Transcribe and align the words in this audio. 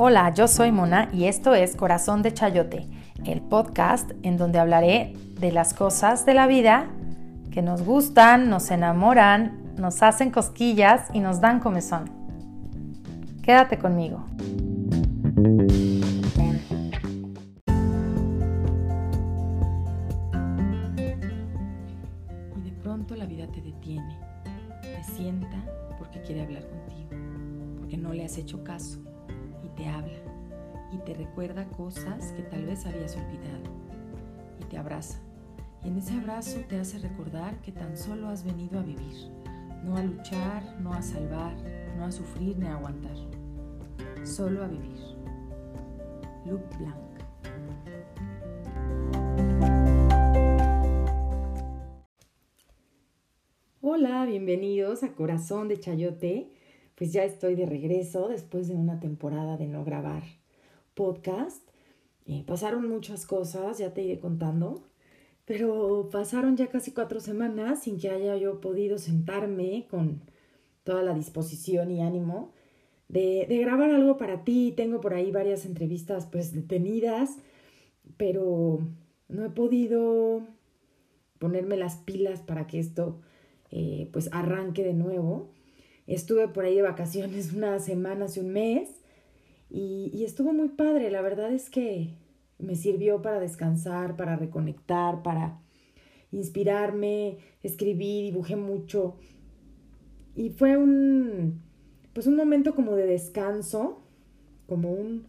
Hola, 0.00 0.32
yo 0.32 0.46
soy 0.46 0.70
Mona 0.70 1.08
y 1.12 1.24
esto 1.24 1.54
es 1.54 1.74
Corazón 1.74 2.22
de 2.22 2.32
Chayote, 2.32 2.86
el 3.24 3.40
podcast 3.40 4.12
en 4.22 4.36
donde 4.36 4.60
hablaré 4.60 5.16
de 5.40 5.50
las 5.50 5.74
cosas 5.74 6.24
de 6.24 6.34
la 6.34 6.46
vida 6.46 6.86
que 7.50 7.62
nos 7.62 7.82
gustan, 7.82 8.48
nos 8.48 8.70
enamoran, 8.70 9.74
nos 9.76 10.04
hacen 10.04 10.30
cosquillas 10.30 11.08
y 11.12 11.18
nos 11.18 11.40
dan 11.40 11.58
comezón. 11.58 12.12
Quédate 13.42 13.78
conmigo. 13.78 14.24
Y 22.56 22.60
de 22.60 22.72
pronto 22.84 23.16
la 23.16 23.26
vida 23.26 23.48
te 23.48 23.60
detiene, 23.60 24.16
te 24.80 25.02
sienta 25.02 25.56
porque 25.98 26.22
quiere 26.22 26.42
hablar 26.42 26.62
contigo, 26.68 27.08
porque 27.80 27.96
no 27.96 28.12
le 28.12 28.24
has 28.24 28.38
hecho 28.38 28.62
caso 28.62 29.00
habla 29.88 30.18
y 30.92 30.98
te 30.98 31.14
recuerda 31.14 31.68
cosas 31.68 32.32
que 32.32 32.42
tal 32.42 32.64
vez 32.64 32.86
habías 32.86 33.16
olvidado 33.16 33.62
y 34.60 34.64
te 34.64 34.78
abraza. 34.78 35.20
Y 35.84 35.88
en 35.88 35.98
ese 35.98 36.14
abrazo 36.14 36.60
te 36.68 36.78
hace 36.78 36.98
recordar 36.98 37.60
que 37.60 37.72
tan 37.72 37.96
solo 37.96 38.28
has 38.28 38.44
venido 38.44 38.78
a 38.78 38.82
vivir, 38.82 39.30
no 39.84 39.96
a 39.96 40.02
luchar, 40.02 40.80
no 40.80 40.92
a 40.92 41.02
salvar, 41.02 41.54
no 41.96 42.04
a 42.04 42.10
sufrir 42.10 42.58
ni 42.58 42.66
a 42.66 42.74
aguantar, 42.74 43.16
solo 44.24 44.64
a 44.64 44.68
vivir. 44.68 44.98
Luc 46.46 46.62
Blanc. 46.78 47.08
Hola, 53.80 54.26
bienvenidos 54.26 55.02
a 55.02 55.12
Corazón 55.14 55.68
de 55.68 55.78
Chayote. 55.78 56.50
Pues 56.98 57.12
ya 57.12 57.22
estoy 57.22 57.54
de 57.54 57.64
regreso 57.64 58.26
después 58.26 58.66
de 58.66 58.74
una 58.74 58.98
temporada 58.98 59.56
de 59.56 59.68
no 59.68 59.84
grabar 59.84 60.24
podcast. 60.94 61.62
Eh, 62.26 62.42
pasaron 62.44 62.88
muchas 62.88 63.24
cosas, 63.24 63.78
ya 63.78 63.94
te 63.94 64.02
iré 64.02 64.18
contando, 64.18 64.82
pero 65.44 66.08
pasaron 66.10 66.56
ya 66.56 66.66
casi 66.66 66.90
cuatro 66.90 67.20
semanas 67.20 67.84
sin 67.84 67.98
que 67.98 68.10
haya 68.10 68.36
yo 68.36 68.60
podido 68.60 68.98
sentarme 68.98 69.86
con 69.88 70.22
toda 70.82 71.04
la 71.04 71.14
disposición 71.14 71.92
y 71.92 72.02
ánimo 72.02 72.50
de, 73.08 73.46
grabar 73.48 73.90
algo 73.90 74.16
para 74.16 74.42
ti. 74.42 74.74
Tengo 74.76 75.00
por 75.00 75.14
ahí 75.14 75.30
varias 75.30 75.66
entrevistas 75.66 76.26
pues 76.26 76.52
detenidas, 76.52 77.36
pero 78.16 78.80
no 79.28 79.44
he 79.44 79.50
podido 79.50 80.42
ponerme 81.38 81.76
las 81.76 81.98
pilas 81.98 82.40
para 82.40 82.66
que 82.66 82.80
esto 82.80 83.20
eh, 83.70 84.08
pues 84.12 84.28
arranque 84.32 84.82
de 84.82 84.94
nuevo. 84.94 85.56
Estuve 86.08 86.48
por 86.48 86.64
ahí 86.64 86.74
de 86.74 86.82
vacaciones 86.82 87.52
una 87.54 87.78
semana, 87.78 88.24
hace 88.24 88.40
un 88.40 88.52
mes, 88.52 88.88
y, 89.70 90.10
y 90.12 90.24
estuvo 90.24 90.52
muy 90.52 90.70
padre. 90.70 91.10
La 91.10 91.22
verdad 91.22 91.52
es 91.52 91.70
que 91.70 92.14
me 92.58 92.74
sirvió 92.74 93.22
para 93.22 93.38
descansar, 93.38 94.16
para 94.16 94.34
reconectar, 94.34 95.22
para 95.22 95.60
inspirarme, 96.32 97.38
escribí, 97.62 98.22
dibujé 98.22 98.56
mucho. 98.56 99.16
Y 100.34 100.50
fue 100.50 100.76
un, 100.76 101.62
pues 102.12 102.26
un 102.26 102.36
momento 102.36 102.74
como 102.74 102.94
de 102.96 103.06
descanso, 103.06 104.02
como 104.66 104.92
un 104.92 105.26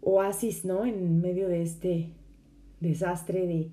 oasis, 0.00 0.64
¿no? 0.64 0.84
En 0.84 1.20
medio 1.20 1.48
de 1.48 1.62
este 1.62 2.12
desastre 2.80 3.46
de, 3.46 3.70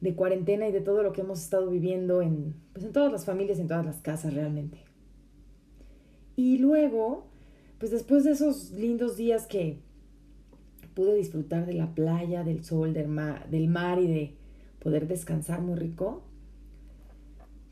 de 0.00 0.14
cuarentena 0.14 0.68
y 0.68 0.72
de 0.72 0.80
todo 0.80 1.02
lo 1.02 1.12
que 1.12 1.20
hemos 1.20 1.42
estado 1.42 1.68
viviendo 1.70 2.22
en, 2.22 2.54
pues 2.72 2.84
en 2.84 2.92
todas 2.92 3.12
las 3.12 3.24
familias, 3.24 3.58
en 3.58 3.68
todas 3.68 3.84
las 3.84 4.00
casas 4.00 4.34
realmente. 4.34 4.87
Y 6.38 6.58
luego, 6.58 7.24
pues 7.80 7.90
después 7.90 8.22
de 8.22 8.30
esos 8.30 8.70
lindos 8.70 9.16
días 9.16 9.48
que 9.48 9.80
pude 10.94 11.16
disfrutar 11.16 11.66
de 11.66 11.72
la 11.72 11.96
playa, 11.96 12.44
del 12.44 12.64
sol, 12.64 12.94
del 12.94 13.08
mar, 13.08 13.50
del 13.50 13.66
mar 13.66 13.98
y 13.98 14.06
de 14.06 14.34
poder 14.78 15.08
descansar 15.08 15.60
muy 15.62 15.74
rico, 15.74 16.22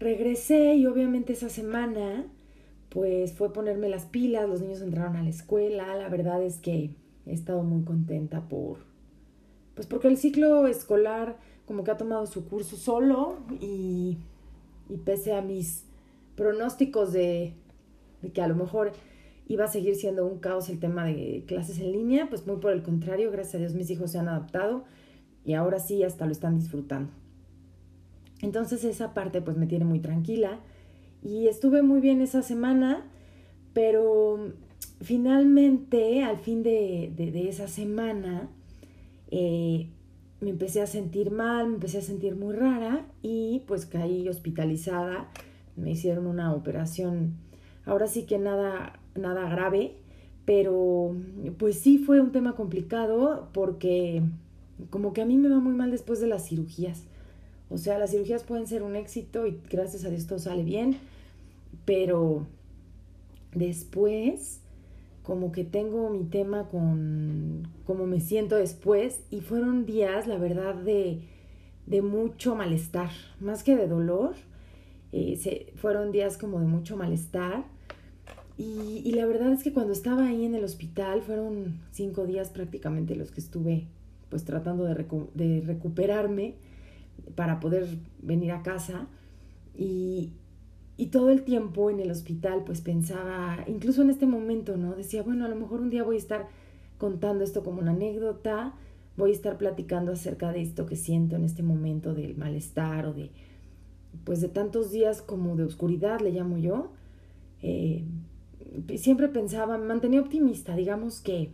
regresé 0.01 0.75
y 0.75 0.87
obviamente 0.87 1.35
esa 1.35 1.49
semana 1.49 2.27
pues 2.89 3.35
fue 3.35 3.53
ponerme 3.53 3.89
las 3.89 4.07
pilas, 4.07 4.49
los 4.49 4.63
niños 4.63 4.83
entraron 4.83 5.15
a 5.15 5.23
la 5.23 5.31
escuela, 5.31 5.95
la 5.95 6.09
verdad 6.09 6.43
es 6.43 6.59
que 6.59 6.91
he 7.25 7.33
estado 7.33 7.63
muy 7.63 7.85
contenta 7.85 8.49
por, 8.49 8.79
pues 9.77 9.87
porque 9.87 10.09
el 10.09 10.17
ciclo 10.17 10.67
escolar 10.67 11.39
como 11.67 11.85
que 11.85 11.93
ha 11.93 11.97
tomado 11.97 12.27
su 12.27 12.49
curso 12.49 12.77
solo 12.77 13.39
y, 13.61 14.19
y 14.89 14.97
pese 15.05 15.35
a 15.35 15.41
mis 15.41 15.85
pronósticos 16.35 17.13
de, 17.13 17.55
de 18.23 18.33
que 18.33 18.43
a 18.43 18.49
lo 18.49 18.55
mejor 18.55 18.93
iba 19.49 19.65
a 19.65 19.69
seguir 19.69 19.95
siendo 19.95 20.27
un 20.27 20.39
caos 20.39 20.69
el 20.69 20.81
tema 20.81 21.05
de 21.05 21.45
clases 21.47 21.79
en 21.79 21.93
línea, 21.93 22.29
pues 22.29 22.47
muy 22.47 22.57
por 22.57 22.73
el 22.73 22.83
contrario, 22.83 23.31
gracias 23.31 23.57
a 23.57 23.59
Dios 23.59 23.75
mis 23.75 23.91
hijos 23.91 24.11
se 24.11 24.19
han 24.19 24.29
adaptado 24.29 24.85
y 25.45 25.55
ahora 25.55 25.79
sí 25.79 26.03
hasta 26.03 26.27
lo 26.27 26.33
están 26.33 26.59
disfrutando. 26.59 27.13
Entonces 28.43 28.85
esa 28.85 29.15
parte 29.15 29.41
pues 29.41 29.57
me 29.57 29.67
tiene 29.67 29.85
muy 29.85 30.01
tranquila 30.01 30.61
y 31.23 31.47
estuve 31.47 31.83
muy 31.83 32.01
bien 32.01 32.21
esa 32.21 32.43
semana, 32.43 33.05
pero 33.73 34.53
finalmente 35.01 36.23
al 36.23 36.39
fin 36.39 36.63
de, 36.63 37.13
de, 37.15 37.49
esa 37.49 37.69
semana 37.69 38.49
eh, 39.31 39.89
me 40.41 40.51
empecé 40.51 40.83
a 40.83 40.87
sentir 40.87 41.31
mal, 41.31 41.69
me 41.69 41.75
empecé 41.75 41.99
a 41.99 42.03
sentir 42.03 42.37
muy 42.37 42.55
rara 42.55 43.07
y 43.23 43.63
pues 43.67 43.87
caí 43.87 44.29
hospitalizada, 44.29 45.31
me 45.77 45.93
hicieron 45.93 46.27
una 46.27 46.55
operación, 46.55 47.35
ahora 47.87 48.07
sí 48.07 48.25
que 48.25 48.39
nada 48.39 49.01
nada 49.15 49.49
grave, 49.49 49.95
pero 50.45 51.17
pues 51.59 51.79
sí 51.81 51.99
fue 51.99 52.21
un 52.21 52.33
tema 52.33 52.55
complicado 52.55 53.49
porque 53.53 54.23
como 54.91 55.13
que 55.13 55.23
a 55.23 55.27
mí 55.27 55.37
me 55.37 55.49
va 55.49 55.59
muy 55.59 55.75
mal 55.75 55.91
después 55.91 56.21
de 56.21 56.27
las 56.27 56.49
cirugías. 56.49 57.05
O 57.69 57.79
sea, 57.79 57.99
las 57.99 58.11
cirugías 58.11 58.45
pueden 58.45 58.67
ser 58.67 58.83
un 58.83 58.95
éxito 58.95 59.47
y 59.47 59.59
gracias 59.71 60.05
a 60.05 60.11
Dios 60.11 60.27
todo 60.27 60.39
sale 60.39 60.63
bien, 60.63 60.99
pero 61.85 62.47
después 63.55 64.61
como 65.25 65.51
que 65.51 65.65
tengo 65.65 66.09
mi 66.11 66.23
tema 66.23 66.69
con 66.69 67.67
cómo 67.85 68.07
me 68.07 68.21
siento 68.21 68.55
después 68.55 69.23
y 69.31 69.41
fueron 69.41 69.85
días, 69.85 70.29
la 70.29 70.39
verdad, 70.39 70.77
de, 70.77 71.23
de 71.87 72.03
mucho 72.03 72.55
malestar, 72.55 73.11
más 73.41 73.65
que 73.65 73.75
de 73.75 73.89
dolor, 73.89 74.37
eh, 75.11 75.37
se, 75.37 75.73
fueron 75.75 76.13
días 76.13 76.39
como 76.39 76.61
de 76.61 76.67
mucho 76.67 76.97
malestar 76.97 77.65
y, 78.59 79.03
y, 79.05 79.13
la 79.13 79.27
verdad 79.27 79.53
es 79.53 79.63
que 79.63 79.73
cuando 79.73 79.93
estaba 79.93 80.29
ahí 80.29 80.45
en 80.45 80.55
el 80.55 80.65
hospital, 80.65 81.23
fueron 81.23 81.81
cinco 81.93 82.27
días 82.27 82.51
prácticamente 82.51 83.15
los 83.15 83.31
que 83.31 83.41
estuve 83.41 83.87
pues 84.31 84.45
tratando 84.45 84.85
de, 84.85 84.95
de 85.35 85.61
recuperarme 85.61 86.55
para 87.35 87.61
poder 87.61 87.87
venir 88.23 88.53
a 88.53 88.63
casa. 88.63 89.09
Y, 89.75 90.33
y 90.97 91.07
todo 91.07 91.31
el 91.31 91.43
tiempo 91.43 91.91
en 91.91 92.01
el 92.01 92.11
hospital 92.11 92.63
pues 92.65 92.81
pensaba, 92.81 93.59
incluso 93.67 94.03
en 94.03 94.11
este 94.11 94.27
momento, 94.27 94.77
¿no? 94.77 94.95
Decía, 94.95 95.23
bueno, 95.23 95.45
a 95.45 95.49
lo 95.49 95.57
mejor 95.57 95.81
un 95.81 95.91
día 95.91 96.03
voy 96.03 96.17
a 96.17 96.19
estar 96.19 96.49
contando 96.97 97.45
esto 97.45 97.63
como 97.63 97.81
una 97.81 97.91
anécdota, 97.91 98.75
voy 99.17 99.31
a 99.31 99.35
estar 99.35 99.59
platicando 99.59 100.13
acerca 100.13 100.53
de 100.53 100.63
esto 100.63 100.87
que 100.87 100.97
siento 100.97 101.37
en 101.37 101.45
este 101.45 101.63
momento 101.63 102.15
del 102.15 102.37
malestar 102.37 103.07
o 103.07 103.13
de, 103.13 103.31
pues 104.25 104.41
de 104.41 104.49
tantos 104.49 104.91
días 104.91 105.21
como 105.21 105.57
de 105.57 105.65
oscuridad, 105.65 106.21
le 106.21 106.33
llamo 106.33 106.57
yo. 106.57 106.93
Eh, 107.61 108.05
siempre 108.97 109.29
pensaba, 109.29 109.79
me 109.79 109.87
mantenía 109.87 110.21
optimista, 110.21 110.77
digamos 110.77 111.21
que, 111.21 111.51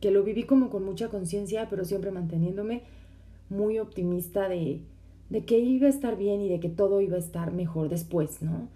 que 0.00 0.10
lo 0.10 0.22
viví 0.22 0.44
como 0.44 0.70
con 0.70 0.84
mucha 0.84 1.08
conciencia, 1.08 1.68
pero 1.68 1.84
siempre 1.84 2.10
manteniéndome 2.10 2.82
muy 3.48 3.78
optimista 3.78 4.48
de, 4.48 4.80
de 5.30 5.44
que 5.44 5.58
iba 5.58 5.86
a 5.86 5.90
estar 5.90 6.16
bien 6.16 6.40
y 6.40 6.48
de 6.48 6.60
que 6.60 6.68
todo 6.68 7.00
iba 7.00 7.16
a 7.16 7.20
estar 7.20 7.52
mejor 7.52 7.88
después, 7.88 8.42
¿no? 8.42 8.68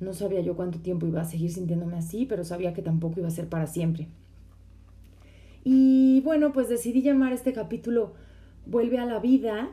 No 0.00 0.14
sabía 0.14 0.40
yo 0.40 0.56
cuánto 0.56 0.80
tiempo 0.80 1.06
iba 1.06 1.20
a 1.20 1.24
seguir 1.24 1.52
sintiéndome 1.52 1.96
así, 1.96 2.26
pero 2.26 2.44
sabía 2.44 2.74
que 2.74 2.82
tampoco 2.82 3.20
iba 3.20 3.28
a 3.28 3.32
ser 3.32 3.48
para 3.48 3.66
siempre. 3.66 4.08
Y 5.64 6.20
bueno, 6.22 6.52
pues 6.52 6.68
decidí 6.68 7.02
llamar 7.02 7.32
este 7.32 7.52
capítulo 7.52 8.12
Vuelve 8.64 8.98
a 8.98 9.06
la 9.06 9.18
vida, 9.18 9.70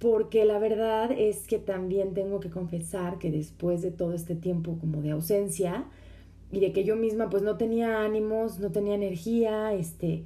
porque 0.00 0.44
la 0.44 0.58
verdad 0.58 1.12
es 1.12 1.46
que 1.46 1.58
también 1.58 2.14
tengo 2.14 2.40
que 2.40 2.50
confesar 2.50 3.18
que 3.18 3.30
después 3.30 3.80
de 3.80 3.92
todo 3.92 4.12
este 4.12 4.34
tiempo 4.34 4.76
como 4.80 5.02
de 5.02 5.10
ausencia, 5.10 5.84
y 6.50 6.60
de 6.60 6.72
que 6.72 6.84
yo 6.84 6.96
misma 6.96 7.28
pues 7.28 7.42
no 7.42 7.56
tenía 7.56 8.02
ánimos, 8.02 8.58
no 8.58 8.70
tenía 8.70 8.94
energía, 8.94 9.74
este, 9.74 10.24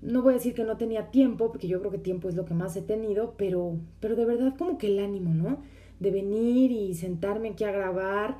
no 0.00 0.22
voy 0.22 0.32
a 0.32 0.36
decir 0.36 0.54
que 0.54 0.64
no 0.64 0.76
tenía 0.76 1.10
tiempo, 1.10 1.48
porque 1.50 1.68
yo 1.68 1.78
creo 1.80 1.92
que 1.92 1.98
tiempo 1.98 2.28
es 2.28 2.34
lo 2.34 2.44
que 2.44 2.54
más 2.54 2.76
he 2.76 2.82
tenido, 2.82 3.34
pero, 3.36 3.76
pero 4.00 4.16
de 4.16 4.24
verdad 4.24 4.54
como 4.58 4.78
que 4.78 4.88
el 4.88 4.98
ánimo, 4.98 5.32
¿no? 5.32 5.62
De 6.00 6.10
venir 6.10 6.72
y 6.72 6.94
sentarme 6.94 7.50
aquí 7.50 7.64
a 7.64 7.70
grabar, 7.70 8.38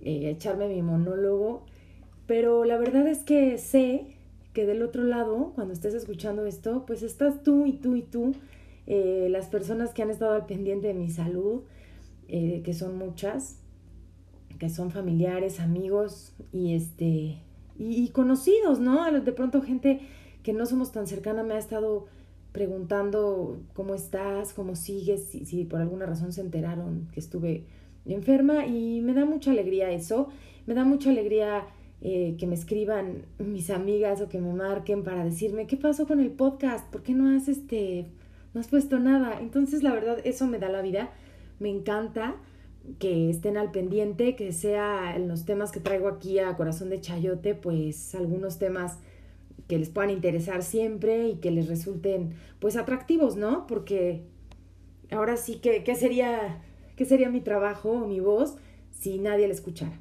eh, 0.00 0.30
echarme 0.30 0.68
mi 0.68 0.82
monólogo, 0.82 1.64
pero 2.26 2.64
la 2.64 2.78
verdad 2.78 3.06
es 3.06 3.22
que 3.22 3.58
sé 3.58 4.06
que 4.54 4.64
del 4.64 4.82
otro 4.82 5.04
lado, 5.04 5.52
cuando 5.54 5.74
estés 5.74 5.94
escuchando 5.94 6.46
esto, 6.46 6.84
pues 6.86 7.02
estás 7.02 7.42
tú 7.42 7.66
y 7.66 7.72
tú 7.74 7.96
y 7.96 8.02
tú, 8.02 8.34
eh, 8.86 9.28
las 9.30 9.48
personas 9.48 9.92
que 9.92 10.02
han 10.02 10.10
estado 10.10 10.32
al 10.32 10.46
pendiente 10.46 10.86
de 10.86 10.94
mi 10.94 11.10
salud, 11.10 11.62
eh, 12.28 12.62
que 12.64 12.72
son 12.72 12.96
muchas, 12.96 13.58
son 14.68 14.90
familiares, 14.90 15.60
amigos 15.60 16.34
y 16.52 16.74
este 16.74 17.38
y, 17.76 18.08
conocidos, 18.10 18.78
¿no? 18.78 19.10
De 19.10 19.32
pronto 19.32 19.60
gente 19.60 20.00
que 20.42 20.52
no 20.52 20.64
somos 20.64 20.92
tan 20.92 21.06
cercanas 21.06 21.44
me 21.44 21.54
ha 21.54 21.58
estado 21.58 22.06
preguntando 22.52 23.58
cómo 23.72 23.94
estás, 23.94 24.52
cómo 24.52 24.76
sigues, 24.76 25.24
si, 25.24 25.44
si 25.44 25.64
por 25.64 25.80
alguna 25.80 26.06
razón 26.06 26.32
se 26.32 26.40
enteraron 26.40 27.08
que 27.12 27.18
estuve 27.18 27.64
enferma 28.06 28.66
y 28.66 29.00
me 29.00 29.14
da 29.14 29.24
mucha 29.24 29.50
alegría 29.50 29.90
eso, 29.90 30.28
me 30.66 30.74
da 30.74 30.84
mucha 30.84 31.10
alegría 31.10 31.66
eh, 32.00 32.36
que 32.38 32.46
me 32.46 32.54
escriban 32.54 33.24
mis 33.38 33.70
amigas 33.70 34.20
o 34.20 34.28
que 34.28 34.40
me 34.40 34.52
marquen 34.52 35.02
para 35.02 35.24
decirme 35.24 35.66
qué 35.66 35.76
pasó 35.76 36.06
con 36.06 36.20
el 36.20 36.30
podcast, 36.30 36.86
por 36.90 37.02
qué 37.02 37.14
no 37.14 37.34
has 37.34 37.48
este, 37.48 38.06
no 38.52 38.60
has 38.60 38.68
puesto 38.68 38.98
nada. 38.98 39.40
Entonces 39.40 39.82
la 39.82 39.92
verdad 39.92 40.18
eso 40.24 40.46
me 40.46 40.58
da 40.58 40.68
la 40.68 40.82
vida, 40.82 41.10
me 41.58 41.70
encanta 41.70 42.36
que 42.98 43.30
estén 43.30 43.56
al 43.56 43.70
pendiente, 43.70 44.36
que 44.36 44.52
sea 44.52 45.16
en 45.16 45.28
los 45.28 45.44
temas 45.44 45.72
que 45.72 45.80
traigo 45.80 46.08
aquí 46.08 46.38
a 46.38 46.56
Corazón 46.56 46.90
de 46.90 47.00
Chayote, 47.00 47.54
pues 47.54 48.14
algunos 48.14 48.58
temas 48.58 48.98
que 49.68 49.78
les 49.78 49.88
puedan 49.88 50.10
interesar 50.10 50.62
siempre 50.62 51.28
y 51.28 51.36
que 51.36 51.50
les 51.50 51.68
resulten 51.68 52.34
pues 52.58 52.76
atractivos, 52.76 53.36
¿no? 53.36 53.66
Porque 53.66 54.22
ahora 55.10 55.36
sí 55.36 55.56
que, 55.56 55.82
¿qué 55.84 55.94
sería, 55.94 56.62
sería 57.04 57.30
mi 57.30 57.40
trabajo 57.40 57.90
o 57.90 58.06
mi 58.06 58.20
voz 58.20 58.56
si 58.90 59.18
nadie 59.18 59.46
la 59.46 59.54
escuchara? 59.54 59.98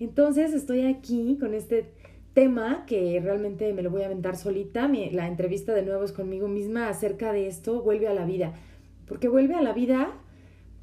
Entonces 0.00 0.54
estoy 0.54 0.86
aquí 0.86 1.36
con 1.38 1.54
este 1.54 1.92
tema 2.32 2.84
que 2.86 3.20
realmente 3.22 3.72
me 3.72 3.82
lo 3.82 3.90
voy 3.90 4.02
a 4.02 4.06
aventar 4.06 4.36
solita. 4.36 4.88
la 4.88 5.28
entrevista 5.28 5.72
de 5.72 5.82
nuevo 5.82 6.04
es 6.04 6.12
conmigo 6.12 6.48
misma 6.48 6.88
acerca 6.88 7.32
de 7.32 7.46
esto, 7.46 7.82
vuelve 7.82 8.08
a 8.08 8.14
la 8.14 8.24
vida. 8.24 8.54
Porque 9.06 9.28
vuelve 9.28 9.54
a 9.54 9.62
la 9.62 9.72
vida, 9.72 10.12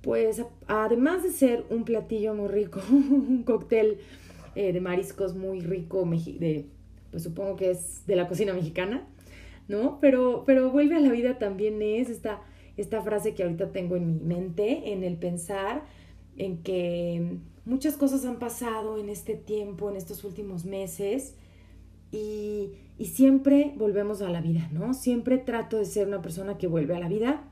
pues 0.01 0.43
además 0.67 1.23
de 1.23 1.31
ser 1.31 1.65
un 1.69 1.83
platillo 1.83 2.33
muy 2.33 2.47
rico, 2.47 2.81
un 2.91 3.43
cóctel 3.43 3.99
eh, 4.55 4.73
de 4.73 4.81
mariscos 4.81 5.35
muy 5.35 5.61
rico, 5.61 6.03
de, 6.05 6.65
pues 7.11 7.23
supongo 7.23 7.55
que 7.55 7.71
es 7.71 8.05
de 8.07 8.15
la 8.15 8.27
cocina 8.27 8.53
mexicana, 8.53 9.07
¿no? 9.67 9.99
Pero, 10.01 10.43
pero 10.45 10.71
vuelve 10.71 10.95
a 10.95 10.99
la 10.99 11.11
vida 11.11 11.37
también 11.37 11.81
es 11.81 12.09
esta, 12.09 12.41
esta 12.77 13.01
frase 13.01 13.33
que 13.33 13.43
ahorita 13.43 13.71
tengo 13.71 13.95
en 13.95 14.07
mi 14.07 14.19
mente, 14.19 14.91
en 14.91 15.03
el 15.03 15.17
pensar 15.17 15.83
en 16.37 16.63
que 16.63 17.37
muchas 17.65 17.95
cosas 17.95 18.25
han 18.25 18.39
pasado 18.39 18.97
en 18.97 19.09
este 19.09 19.35
tiempo, 19.35 19.89
en 19.89 19.95
estos 19.95 20.23
últimos 20.23 20.65
meses, 20.65 21.35
y, 22.11 22.73
y, 22.97 23.05
siempre 23.05 23.73
volvemos 23.77 24.21
a 24.21 24.29
la 24.29 24.41
vida, 24.41 24.67
¿no? 24.73 24.93
Siempre 24.93 25.37
trato 25.37 25.77
de 25.77 25.85
ser 25.85 26.07
una 26.07 26.21
persona 26.21 26.57
que 26.57 26.67
vuelve 26.67 26.93
a 26.93 26.99
la 26.99 27.07
vida, 27.07 27.49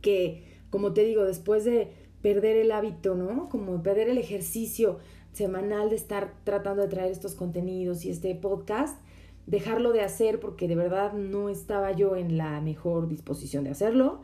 que, 0.00 0.49
como 0.70 0.92
te 0.92 1.04
digo, 1.04 1.24
después 1.24 1.64
de 1.64 1.92
perder 2.22 2.56
el 2.56 2.72
hábito, 2.72 3.14
¿no? 3.14 3.48
Como 3.48 3.82
perder 3.82 4.08
el 4.08 4.18
ejercicio 4.18 4.98
semanal 5.32 5.90
de 5.90 5.96
estar 5.96 6.34
tratando 6.44 6.82
de 6.82 6.88
traer 6.88 7.10
estos 7.10 7.34
contenidos 7.34 8.04
y 8.04 8.10
este 8.10 8.34
podcast, 8.34 8.98
dejarlo 9.46 9.92
de 9.92 10.02
hacer 10.02 10.40
porque 10.40 10.68
de 10.68 10.76
verdad 10.76 11.12
no 11.12 11.48
estaba 11.48 11.92
yo 11.92 12.16
en 12.16 12.36
la 12.36 12.60
mejor 12.60 13.08
disposición 13.08 13.64
de 13.64 13.70
hacerlo 13.70 14.20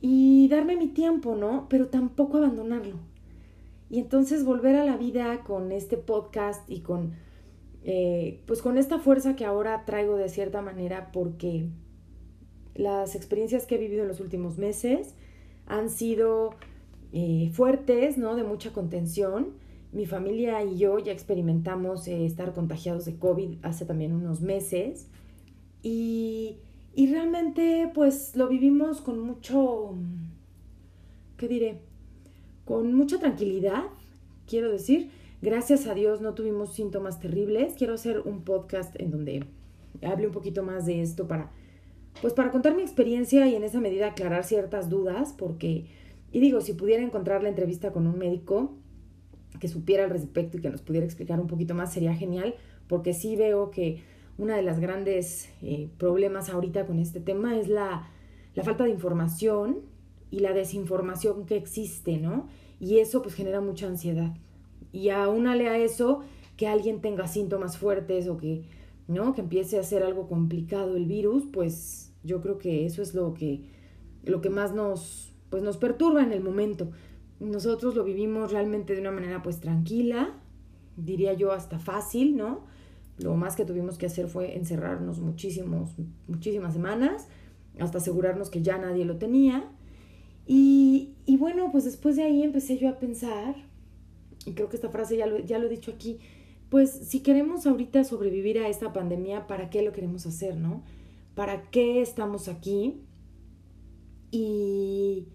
y 0.00 0.48
darme 0.48 0.76
mi 0.76 0.88
tiempo, 0.88 1.36
¿no? 1.36 1.66
Pero 1.68 1.88
tampoco 1.88 2.38
abandonarlo. 2.38 2.96
Y 3.88 4.00
entonces 4.00 4.44
volver 4.44 4.76
a 4.76 4.84
la 4.84 4.96
vida 4.96 5.42
con 5.44 5.70
este 5.70 5.96
podcast 5.96 6.68
y 6.68 6.80
con, 6.80 7.12
eh, 7.84 8.42
pues 8.46 8.62
con 8.62 8.78
esta 8.78 8.98
fuerza 8.98 9.36
que 9.36 9.44
ahora 9.44 9.84
traigo 9.86 10.16
de 10.16 10.28
cierta 10.28 10.60
manera 10.60 11.12
porque 11.12 11.68
las 12.74 13.14
experiencias 13.14 13.64
que 13.64 13.76
he 13.76 13.78
vivido 13.78 14.02
en 14.02 14.08
los 14.08 14.20
últimos 14.20 14.58
meses 14.58 15.14
han 15.66 15.90
sido 15.90 16.54
eh, 17.12 17.50
fuertes, 17.52 18.18
¿no? 18.18 18.36
De 18.36 18.44
mucha 18.44 18.72
contención. 18.72 19.54
Mi 19.92 20.06
familia 20.06 20.62
y 20.64 20.76
yo 20.78 20.98
ya 20.98 21.12
experimentamos 21.12 22.06
eh, 22.08 22.26
estar 22.26 22.52
contagiados 22.52 23.04
de 23.04 23.16
COVID 23.16 23.58
hace 23.62 23.84
también 23.84 24.12
unos 24.12 24.40
meses 24.40 25.08
y, 25.82 26.58
y 26.94 27.06
realmente 27.10 27.90
pues 27.94 28.36
lo 28.36 28.48
vivimos 28.48 29.00
con 29.00 29.20
mucho, 29.20 29.94
¿qué 31.36 31.48
diré? 31.48 31.80
con 32.66 32.92
mucha 32.92 33.18
tranquilidad, 33.18 33.84
quiero 34.46 34.70
decir. 34.70 35.10
Gracias 35.40 35.86
a 35.86 35.94
Dios 35.94 36.20
no 36.20 36.34
tuvimos 36.34 36.74
síntomas 36.74 37.20
terribles. 37.20 37.74
Quiero 37.78 37.94
hacer 37.94 38.20
un 38.20 38.42
podcast 38.42 38.98
en 39.00 39.10
donde 39.12 39.46
hable 40.02 40.26
un 40.26 40.32
poquito 40.32 40.62
más 40.62 40.84
de 40.84 41.00
esto 41.00 41.28
para, 41.28 41.52
pues 42.20 42.32
para 42.32 42.50
contar 42.50 42.74
mi 42.74 42.82
experiencia 42.82 43.46
y 43.46 43.54
en 43.54 43.64
esa 43.64 43.80
medida 43.80 44.08
aclarar 44.08 44.44
ciertas 44.44 44.88
dudas, 44.88 45.34
porque, 45.36 45.86
y 46.32 46.40
digo, 46.40 46.60
si 46.60 46.72
pudiera 46.72 47.02
encontrar 47.02 47.42
la 47.42 47.48
entrevista 47.48 47.92
con 47.92 48.06
un 48.06 48.18
médico 48.18 48.74
que 49.60 49.68
supiera 49.68 50.04
al 50.04 50.10
respecto 50.10 50.58
y 50.58 50.60
que 50.60 50.70
nos 50.70 50.82
pudiera 50.82 51.06
explicar 51.06 51.40
un 51.40 51.46
poquito 51.46 51.74
más, 51.74 51.92
sería 51.92 52.14
genial, 52.14 52.54
porque 52.88 53.14
sí 53.14 53.36
veo 53.36 53.70
que 53.70 54.02
una 54.38 54.56
de 54.56 54.62
las 54.62 54.80
grandes 54.80 55.48
eh, 55.62 55.88
problemas 55.98 56.50
ahorita 56.50 56.86
con 56.86 56.98
este 56.98 57.20
tema 57.20 57.58
es 57.58 57.68
la, 57.68 58.10
la 58.54 58.62
falta 58.62 58.84
de 58.84 58.90
información 58.90 59.80
y 60.30 60.40
la 60.40 60.52
desinformación 60.52 61.46
que 61.46 61.56
existe, 61.56 62.18
¿no? 62.18 62.48
Y 62.80 62.98
eso 62.98 63.22
pues 63.22 63.34
genera 63.34 63.60
mucha 63.60 63.86
ansiedad. 63.86 64.34
Y 64.92 65.08
aúnale 65.08 65.68
a 65.68 65.78
eso 65.78 66.20
que 66.56 66.66
alguien 66.66 67.00
tenga 67.00 67.26
síntomas 67.28 67.78
fuertes 67.78 68.28
o 68.28 68.36
que, 68.36 68.64
¿no? 69.08 69.34
Que 69.34 69.40
empiece 69.40 69.78
a 69.78 69.82
ser 69.82 70.02
algo 70.02 70.28
complicado 70.28 70.96
el 70.96 71.06
virus, 71.06 71.44
pues 71.52 72.12
yo 72.22 72.40
creo 72.40 72.58
que 72.58 72.86
eso 72.86 73.02
es 73.02 73.14
lo 73.14 73.34
que, 73.34 73.70
lo 74.24 74.40
que 74.40 74.50
más 74.50 74.74
nos, 74.74 75.32
pues 75.50 75.62
nos 75.62 75.76
perturba 75.76 76.22
en 76.22 76.32
el 76.32 76.42
momento. 76.42 76.90
Nosotros 77.40 77.94
lo 77.94 78.04
vivimos 78.04 78.52
realmente 78.52 78.94
de 78.94 79.00
una 79.00 79.12
manera 79.12 79.42
pues 79.42 79.60
tranquila, 79.60 80.34
diría 80.96 81.34
yo 81.34 81.52
hasta 81.52 81.78
fácil, 81.78 82.36
¿no? 82.36 82.64
Lo 83.18 83.34
más 83.36 83.56
que 83.56 83.64
tuvimos 83.64 83.98
que 83.98 84.06
hacer 84.06 84.28
fue 84.28 84.56
encerrarnos 84.56 85.20
muchísimos, 85.20 85.90
muchísimas 86.28 86.74
semanas 86.74 87.28
hasta 87.78 87.98
asegurarnos 87.98 88.48
que 88.48 88.62
ya 88.62 88.78
nadie 88.78 89.04
lo 89.04 89.18
tenía 89.18 89.70
y, 90.46 91.14
y, 91.26 91.36
bueno, 91.36 91.70
pues 91.72 91.84
después 91.84 92.14
de 92.16 92.22
ahí 92.22 92.42
empecé 92.44 92.78
yo 92.78 92.88
a 92.88 92.98
pensar, 93.00 93.56
y 94.44 94.52
creo 94.52 94.68
que 94.68 94.76
esta 94.76 94.90
frase 94.90 95.16
ya 95.16 95.26
lo, 95.26 95.38
ya 95.40 95.58
lo 95.58 95.66
he 95.66 95.70
dicho 95.70 95.90
aquí, 95.90 96.20
pues 96.68 96.90
si 96.90 97.20
queremos 97.20 97.66
ahorita 97.66 98.04
sobrevivir 98.04 98.58
a 98.58 98.68
esta 98.68 98.92
pandemia, 98.92 99.46
¿para 99.46 99.70
qué 99.70 99.82
lo 99.82 99.92
queremos 99.92 100.26
hacer, 100.26 100.56
no? 100.56 100.82
¿Para 101.34 101.70
qué 101.70 102.00
estamos 102.00 102.48
aquí? 102.48 103.00
Y, 104.30 105.28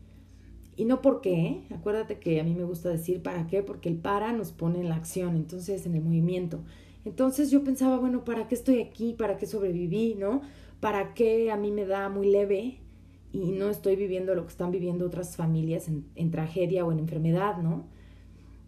y 0.75 0.86
no 0.86 1.01
por 1.01 1.22
qué, 1.22 1.63
acuérdate 1.74 2.19
que 2.19 2.39
a 2.39 2.44
mí 2.44 2.54
me 2.54 2.63
gusta 2.63 2.89
decir 2.89 3.22
para 3.22 3.48
qué, 3.48 3.63
porque 3.63 3.89
el 3.89 3.98
para 3.98 4.33
nos 4.33 4.51
pone 4.51 4.80
en 4.80 4.89
la 4.89 4.95
acción, 4.95 5.36
entonces 5.36 5.86
en 5.86 5.95
el 5.95 6.04
movimiento. 6.04 6.60
Entonces 7.06 7.50
yo 7.52 7.64
pensaba, 7.64 7.97
bueno, 7.97 8.23
¿para 8.26 8.47
qué 8.47 8.56
estoy 8.56 8.81
aquí? 8.81 9.14
¿Para 9.14 9.38
qué 9.38 9.45
sobreviví? 9.45 10.16
¿No? 10.16 10.42
¿Para 10.80 11.14
qué 11.14 11.52
a 11.52 11.57
mí 11.57 11.71
me 11.71 11.85
da 11.85 12.09
muy 12.09 12.30
leve? 12.30 12.81
y 13.33 13.52
no 13.52 13.69
estoy 13.69 13.95
viviendo 13.95 14.35
lo 14.35 14.44
que 14.44 14.52
están 14.52 14.71
viviendo 14.71 15.06
otras 15.06 15.35
familias 15.35 15.88
en, 15.88 16.31
tragedia 16.31 16.85
o 16.85 16.92
en 16.92 17.00
enfermedad, 17.00 17.57
¿no? 17.57 17.85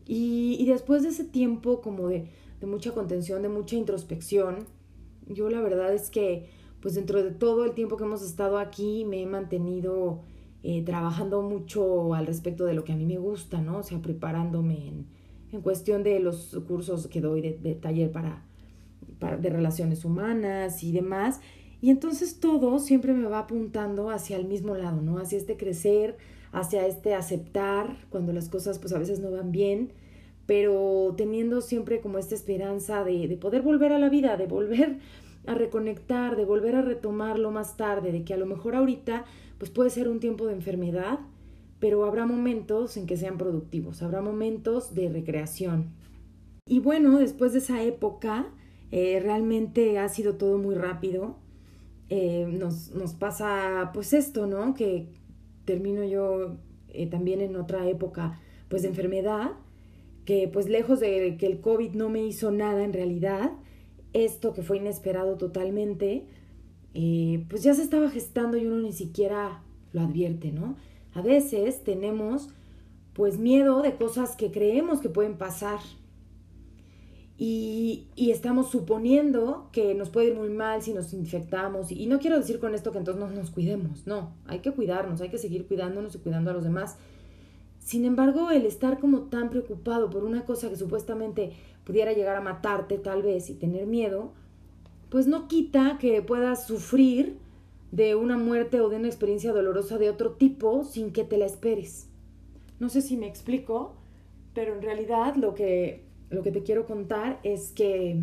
Y, 0.05 0.65
después 0.65 1.03
de 1.03 1.10
ese 1.10 1.24
tiempo 1.24 1.82
como 1.82 2.08
de, 2.08 2.25
mucha 2.67 2.91
contención, 2.91 3.41
de 3.41 3.50
mucha 3.50 3.75
introspección, 3.75 4.67
yo 5.27 5.50
la 5.50 5.62
verdad 5.62 5.93
es 5.93 6.10
que 6.10 6.50
pues 6.82 6.96
dentro 6.96 7.24
de 7.24 7.32
todo 7.32 7.63
el 7.63 7.72
tiempo 7.72 7.96
que 7.96 8.03
hemos 8.03 8.22
estado 8.22 8.58
aquí 8.58 9.05
me 9.05 9.22
he 9.22 9.25
mantenido 9.25 10.22
eh, 10.63 10.84
trabajando 10.84 11.41
mucho 11.41 12.13
al 12.13 12.25
respecto 12.25 12.65
de 12.65 12.74
lo 12.74 12.84
que 12.84 12.91
a 12.91 12.96
mí 12.96 13.05
me 13.05 13.17
gusta, 13.17 13.62
¿no? 13.62 13.77
O 13.77 13.84
sea, 13.84 14.01
preparándome 14.01 14.88
en, 14.88 15.05
en 15.53 15.62
cuestión 15.62 16.03
de 16.03 16.20
los 16.20 16.60
cursos 16.67 17.08
que 17.08 17.22
doy 17.22 17.41
de, 17.41 17.58
de 17.58 17.75
taller 17.75 18.12
para, 18.12 18.43
para, 19.20 19.38
de 19.38 19.50
relaciones 19.50 20.03
humanas 20.03 20.84
y 20.84 20.91
demás. 20.91 21.39
Y 21.82 21.89
entonces 21.89 22.39
todo 22.39 22.79
siempre 22.79 23.13
me 23.13 23.27
va 23.27 23.39
apuntando 23.39 24.10
hacia 24.10 24.38
el 24.38 24.46
mismo 24.46 24.75
lado, 24.75 25.01
¿no? 25.01 25.20
Hacia 25.20 25.38
este 25.38 25.58
crecer, 25.58 26.17
hacia 26.51 26.86
este 26.86 27.13
aceptar 27.13 27.98
cuando 28.10 28.32
las 28.32 28.48
cosas 28.50 28.79
pues 28.79 28.93
a 28.93 29.00
veces 29.00 29.20
no 29.20 29.32
van 29.32 29.51
bien, 29.51 29.91
pero 30.45 31.13
teniendo 31.17 31.62
siempre 31.62 32.01
como 32.01 32.17
esta 32.17 32.35
esperanza 32.35 33.03
de, 33.03 33.27
de 33.27 33.38
poder 33.38 33.62
volver 33.62 33.93
a 33.93 34.00
la 34.00 34.09
vida, 34.09 34.38
de 34.38 34.47
volver 34.47 35.00
a 35.47 35.53
reconectar, 35.55 36.35
de 36.35 36.45
volver 36.45 36.75
a 36.75 36.81
retomarlo 36.81 37.51
más 37.51 37.77
tarde, 37.77 38.12
de 38.12 38.23
que 38.23 38.33
a 38.33 38.38
lo 38.38 38.45
mejor 38.45 38.75
ahorita 38.75 39.25
pues 39.57 39.71
puede 39.71 39.89
ser 39.89 40.07
un 40.07 40.19
tiempo 40.19 40.45
de 40.45 40.53
enfermedad, 40.53 41.19
pero 41.79 42.05
habrá 42.05 42.25
momentos 42.25 42.97
en 42.97 43.05
que 43.05 43.17
sean 43.17 43.38
productivos, 43.38 44.01
habrá 44.01 44.21
momentos 44.21 44.93
de 44.93 45.09
recreación. 45.09 45.91
Y 46.65 46.79
bueno, 46.79 47.19
después 47.19 47.53
de 47.53 47.59
esa 47.59 47.83
época, 47.83 48.47
eh, 48.91 49.19
realmente 49.21 50.00
ha 50.00 50.07
sido 50.07 50.35
todo 50.35 50.57
muy 50.57 50.75
rápido. 50.75 51.35
Eh, 52.09 52.47
nos, 52.50 52.91
nos, 52.91 53.13
pasa 53.13 53.91
pues 53.93 54.13
esto, 54.13 54.47
¿no? 54.47 54.73
Que 54.73 55.07
termino 55.65 56.03
yo 56.03 56.57
eh, 56.89 57.07
también 57.07 57.41
en 57.41 57.55
otra 57.55 57.88
época 57.88 58.39
pues 58.69 58.83
de 58.83 58.89
enfermedad, 58.89 59.51
que 60.25 60.48
pues 60.48 60.70
lejos 60.70 61.00
de 61.00 61.38
que 61.38 61.48
el 61.48 61.60
COVID 61.60 61.92
no 61.92 62.10
me 62.10 62.25
hizo 62.25 62.51
nada 62.51 62.84
en 62.84 62.94
realidad, 62.94 63.51
esto 64.13 64.53
que 64.53 64.62
fue 64.62 64.77
inesperado 64.77 65.38
totalmente, 65.38 66.25
eh, 66.94 67.46
pues 67.50 67.63
ya 67.63 67.74
se 67.74 67.82
estaba 67.82 68.10
gestando 68.10 68.58
y 68.58 68.65
uno 68.65 68.77
ni 68.77 68.94
siquiera 68.94 69.63
lo 69.92 70.01
advierte, 70.01 70.51
¿no? 70.51 70.75
A 71.13 71.22
veces 71.22 71.84
tenemos 71.84 72.50
pues 73.13 73.38
miedo 73.38 73.82
de 73.82 73.96
cosas 73.96 74.36
que 74.36 74.51
creemos 74.51 75.00
que 75.00 75.10
pueden 75.10 75.38
pasar. 75.38 75.80
y, 77.38 78.08
estamos 78.15 78.72
suponiendo 78.72 79.68
que 79.72 79.96
nos 79.96 80.10
puede 80.10 80.27
ir 80.27 80.36
muy 80.36 80.50
mal 80.50 80.82
si 80.82 80.94
nos 80.94 81.13
infectamos. 81.13 81.92
Y, 81.92 82.06
no 82.06 82.20
quiero 82.20 82.38
decir 82.38 82.60
con 82.60 82.74
esto 82.74 82.92
que 82.92 83.00
entonces 83.00 83.22
no 83.22 83.30
nos 83.30 83.51
cuidemos, 83.51 84.08
no, 84.08 84.34
hay 84.46 84.60
que 84.60 84.72
cuidarnos, 84.72 85.20
hay 85.22 85.30
que 85.30 85.38
seguir 85.38 85.68
cuidándonos 85.68 86.15
y 86.15 86.20
cuidando 86.20 86.51
a 86.51 86.53
los 86.53 86.63
demás. 86.63 86.98
Sin 87.84 88.06
embargo, 88.06 88.50
el 88.50 88.66
estar 88.66 89.00
como 89.00 89.24
tan 89.24 89.50
preocupado 89.50 90.10
por 90.10 90.24
una 90.24 90.46
cosa 90.46 90.70
que 90.70 90.78
supuestamente 90.78 91.52
pudiera 91.84 92.13
llegar 92.13 92.36
a 92.36 92.42
matarte 92.42 92.98
tal 92.98 93.22
vez 93.22 93.50
y 93.50 93.56
tener 93.56 93.88
miedo, 93.88 94.32
pues 95.10 95.28
no 95.28 95.48
quita 95.48 95.98
que 96.00 96.22
puedas 96.22 96.66
sufrir 96.66 97.38
de 97.92 98.16
una 98.16 98.38
muerte 98.38 98.80
o 98.80 98.90
de 98.90 98.96
una 98.96 99.08
experiencia 99.08 99.52
dolorosa 99.52 99.98
de 99.98 100.10
otro 100.10 100.32
tipo 100.32 100.84
sin 100.84 101.12
que 101.12 101.24
te 101.24 101.38
la 101.38 101.46
esperes. 101.46 102.08
No 102.80 102.90
sé 102.90 103.02
si 103.02 103.18
me 103.18 103.28
explico, 103.28 103.96
pero 104.54 104.74
en 104.74 104.82
realidad 104.82 105.36
lo 105.36 105.54
que 105.54 106.04
lo 106.34 106.42
que 106.42 106.52
te 106.52 106.63
quiero 106.63 106.86
contar 106.86 107.40
es 107.44 107.72
que, 107.72 108.20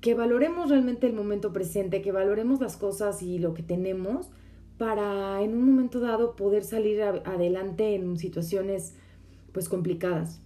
que 0.00 0.14
valoremos 0.14 0.70
realmente 0.70 1.06
el 1.06 1.12
momento 1.12 1.52
presente, 1.52 2.02
que 2.02 2.12
valoremos 2.12 2.60
las 2.60 2.76
cosas 2.76 3.22
y 3.22 3.38
lo 3.38 3.54
que 3.54 3.62
tenemos 3.62 4.30
para 4.78 5.42
en 5.42 5.54
un 5.54 5.64
momento 5.64 6.00
dado 6.00 6.36
poder 6.36 6.64
salir 6.64 7.02
adelante 7.02 7.94
en 7.94 8.16
situaciones 8.16 8.94
pues 9.52 9.68
complicadas. 9.68 10.40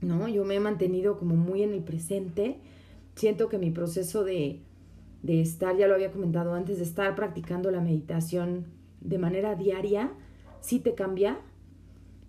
¿No? 0.00 0.28
Yo 0.28 0.44
me 0.44 0.56
he 0.56 0.60
mantenido 0.60 1.18
como 1.18 1.36
muy 1.36 1.62
en 1.62 1.72
el 1.72 1.82
presente. 1.82 2.58
Siento 3.14 3.48
que 3.48 3.58
mi 3.58 3.70
proceso 3.70 4.24
de, 4.24 4.60
de 5.22 5.40
estar, 5.40 5.76
ya 5.76 5.88
lo 5.88 5.94
había 5.94 6.12
comentado 6.12 6.54
antes, 6.54 6.78
de 6.78 6.84
estar 6.84 7.14
practicando 7.14 7.70
la 7.70 7.80
meditación 7.80 8.66
de 9.00 9.18
manera 9.18 9.54
diaria, 9.54 10.12
sí 10.60 10.80
te 10.80 10.94
cambia, 10.94 11.38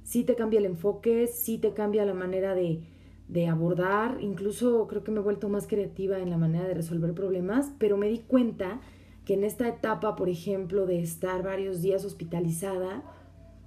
sí 0.03 0.23
te 0.23 0.35
cambia 0.35 0.59
el 0.59 0.65
enfoque, 0.65 1.27
sí 1.27 1.57
te 1.57 1.73
cambia 1.73 2.05
la 2.05 2.13
manera 2.13 2.55
de, 2.55 2.83
de 3.27 3.47
abordar, 3.47 4.17
incluso 4.21 4.87
creo 4.87 5.03
que 5.03 5.11
me 5.11 5.19
he 5.19 5.23
vuelto 5.23 5.49
más 5.49 5.67
creativa 5.67 6.19
en 6.19 6.29
la 6.29 6.37
manera 6.37 6.65
de 6.65 6.73
resolver 6.73 7.13
problemas, 7.13 7.73
pero 7.77 7.97
me 7.97 8.07
di 8.07 8.19
cuenta 8.19 8.79
que 9.27 9.33
en 9.33 9.43
esta 9.43 9.67
etapa, 9.67 10.15
por 10.15 10.29
ejemplo, 10.29 10.85
de 10.85 11.01
estar 11.01 11.43
varios 11.43 11.81
días 11.81 12.05
hospitalizada 12.05 13.03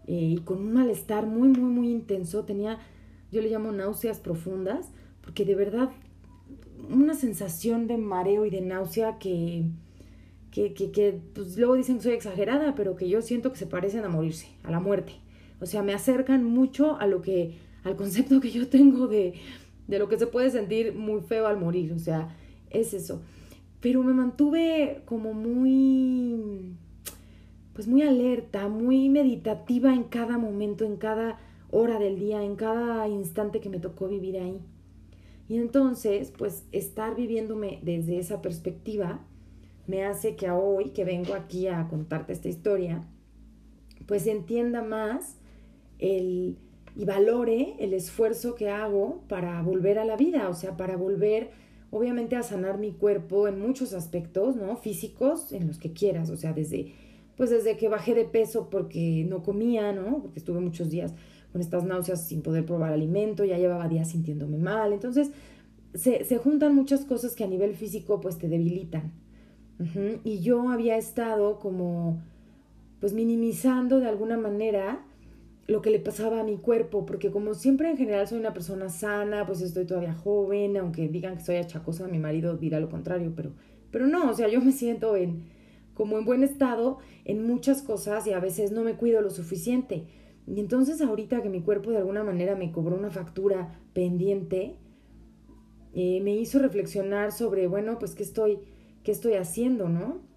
eh, 0.06 0.14
y 0.14 0.38
con 0.38 0.56
un 0.56 0.72
malestar 0.72 1.26
muy, 1.26 1.50
muy, 1.50 1.70
muy 1.70 1.90
intenso, 1.90 2.46
tenía, 2.46 2.78
yo 3.30 3.42
le 3.42 3.50
llamo 3.50 3.70
náuseas 3.70 4.20
profundas, 4.20 4.88
porque 5.20 5.44
de 5.44 5.54
verdad 5.54 5.90
una 6.88 7.12
sensación 7.12 7.88
de 7.88 7.98
mareo 7.98 8.46
y 8.46 8.50
de 8.50 8.62
náusea 8.62 9.18
que, 9.18 9.66
que, 10.50 10.72
que, 10.72 10.92
que 10.92 11.20
pues 11.34 11.58
luego 11.58 11.74
dicen 11.74 11.96
que 11.98 12.04
soy 12.04 12.12
exagerada, 12.14 12.74
pero 12.74 12.96
que 12.96 13.10
yo 13.10 13.20
siento 13.20 13.52
que 13.52 13.58
se 13.58 13.66
parecen 13.66 14.02
a 14.06 14.08
morirse, 14.08 14.46
a 14.62 14.70
la 14.70 14.80
muerte. 14.80 15.12
O 15.60 15.66
sea, 15.66 15.82
me 15.82 15.92
acercan 15.92 16.42
mucho 16.42 16.96
a 16.98 17.06
lo 17.06 17.20
que 17.20 17.58
al 17.84 17.96
concepto 17.96 18.40
que 18.40 18.50
yo 18.50 18.66
tengo 18.68 19.08
de, 19.08 19.34
de 19.88 19.98
lo 19.98 20.08
que 20.08 20.18
se 20.18 20.26
puede 20.26 20.50
sentir 20.50 20.94
muy 20.94 21.20
feo 21.20 21.46
al 21.46 21.58
morir, 21.58 21.92
o 21.92 21.98
sea, 21.98 22.34
es 22.70 22.94
eso. 22.94 23.20
Pero 23.80 24.02
me 24.02 24.12
mantuve 24.12 25.02
como 25.06 25.32
muy, 25.32 26.74
pues 27.72 27.88
muy 27.88 28.02
alerta, 28.02 28.68
muy 28.68 29.08
meditativa 29.08 29.94
en 29.94 30.04
cada 30.04 30.38
momento, 30.38 30.84
en 30.84 30.96
cada 30.96 31.38
hora 31.70 31.98
del 31.98 32.18
día, 32.18 32.42
en 32.42 32.56
cada 32.56 33.08
instante 33.08 33.60
que 33.60 33.70
me 33.70 33.78
tocó 33.78 34.08
vivir 34.08 34.38
ahí. 34.38 34.60
Y 35.48 35.56
entonces, 35.56 36.32
pues 36.36 36.64
estar 36.72 37.16
viviéndome 37.16 37.80
desde 37.82 38.18
esa 38.18 38.40
perspectiva 38.40 39.20
me 39.86 40.04
hace 40.04 40.36
que 40.36 40.50
hoy 40.50 40.90
que 40.90 41.04
vengo 41.04 41.34
aquí 41.34 41.66
a 41.66 41.88
contarte 41.88 42.32
esta 42.32 42.48
historia, 42.48 43.04
pues 44.06 44.26
entienda 44.26 44.82
más 44.82 45.36
el, 45.98 46.56
y 46.94 47.04
valore 47.04 47.74
el 47.80 47.94
esfuerzo 47.94 48.54
que 48.54 48.70
hago 48.70 49.22
para 49.28 49.60
volver 49.62 49.98
a 49.98 50.04
la 50.04 50.16
vida, 50.16 50.48
o 50.48 50.54
sea, 50.54 50.76
para 50.76 50.96
volver 50.96 51.50
obviamente 51.90 52.36
a 52.36 52.42
sanar 52.42 52.78
mi 52.78 52.92
cuerpo 52.92 53.48
en 53.48 53.60
muchos 53.60 53.92
aspectos, 53.92 54.56
¿no? 54.56 54.76
Físicos, 54.76 55.52
en 55.52 55.66
los 55.66 55.78
que 55.78 55.92
quieras, 55.92 56.30
o 56.30 56.36
sea, 56.36 56.52
desde 56.52 56.92
pues 57.36 57.48
desde 57.48 57.78
que 57.78 57.88
bajé 57.88 58.14
de 58.14 58.26
peso 58.26 58.68
porque 58.68 59.24
no 59.26 59.42
comía, 59.42 59.92
¿no? 59.94 60.20
Porque 60.20 60.38
estuve 60.38 60.60
muchos 60.60 60.90
días 60.90 61.14
con 61.52 61.62
estas 61.62 61.84
náuseas 61.84 62.26
sin 62.26 62.42
poder 62.42 62.66
probar 62.66 62.92
alimento, 62.92 63.46
ya 63.46 63.56
llevaba 63.56 63.88
días 63.88 64.10
sintiéndome 64.10 64.58
mal, 64.58 64.92
entonces 64.92 65.30
se, 65.94 66.24
se 66.24 66.36
juntan 66.36 66.74
muchas 66.74 67.06
cosas 67.06 67.34
que 67.34 67.42
a 67.42 67.46
nivel 67.46 67.74
físico 67.74 68.20
pues 68.20 68.36
te 68.38 68.48
debilitan. 68.48 69.12
Y 70.24 70.40
yo 70.40 70.68
había 70.68 70.98
estado 70.98 71.58
como 71.58 72.20
pues 73.00 73.14
minimizando 73.14 73.98
de 73.98 74.08
alguna 74.08 74.36
manera 74.36 75.02
lo 75.70 75.82
que 75.82 75.90
le 75.90 76.00
pasaba 76.00 76.40
a 76.40 76.42
mi 76.42 76.56
cuerpo, 76.56 77.06
porque 77.06 77.30
como 77.30 77.54
siempre 77.54 77.88
en 77.88 77.96
general 77.96 78.26
soy 78.26 78.40
una 78.40 78.52
persona 78.52 78.88
sana, 78.88 79.46
pues 79.46 79.60
estoy 79.60 79.86
todavía 79.86 80.14
joven, 80.14 80.76
aunque 80.76 81.06
digan 81.06 81.36
que 81.36 81.44
soy 81.44 81.56
achacosa, 81.56 82.08
mi 82.08 82.18
marido 82.18 82.56
dirá 82.56 82.80
lo 82.80 82.88
contrario, 82.88 83.32
pero, 83.36 83.52
pero 83.92 84.08
no, 84.08 84.28
o 84.28 84.34
sea, 84.34 84.48
yo 84.48 84.60
me 84.60 84.72
siento 84.72 85.14
en, 85.14 85.44
como 85.94 86.18
en 86.18 86.24
buen 86.24 86.42
estado 86.42 86.98
en 87.24 87.46
muchas 87.46 87.82
cosas 87.82 88.26
y 88.26 88.32
a 88.32 88.40
veces 88.40 88.72
no 88.72 88.82
me 88.82 88.94
cuido 88.94 89.20
lo 89.20 89.30
suficiente. 89.30 90.06
Y 90.44 90.58
entonces 90.58 91.00
ahorita 91.00 91.40
que 91.40 91.48
mi 91.48 91.62
cuerpo 91.62 91.92
de 91.92 91.98
alguna 91.98 92.24
manera 92.24 92.56
me 92.56 92.72
cobró 92.72 92.96
una 92.96 93.10
factura 93.10 93.78
pendiente, 93.92 94.74
eh, 95.94 96.20
me 96.20 96.34
hizo 96.34 96.58
reflexionar 96.58 97.30
sobre, 97.30 97.68
bueno, 97.68 97.96
pues 98.00 98.16
qué 98.16 98.24
estoy, 98.24 98.58
qué 99.04 99.12
estoy 99.12 99.34
haciendo, 99.34 99.88
¿no? 99.88 100.28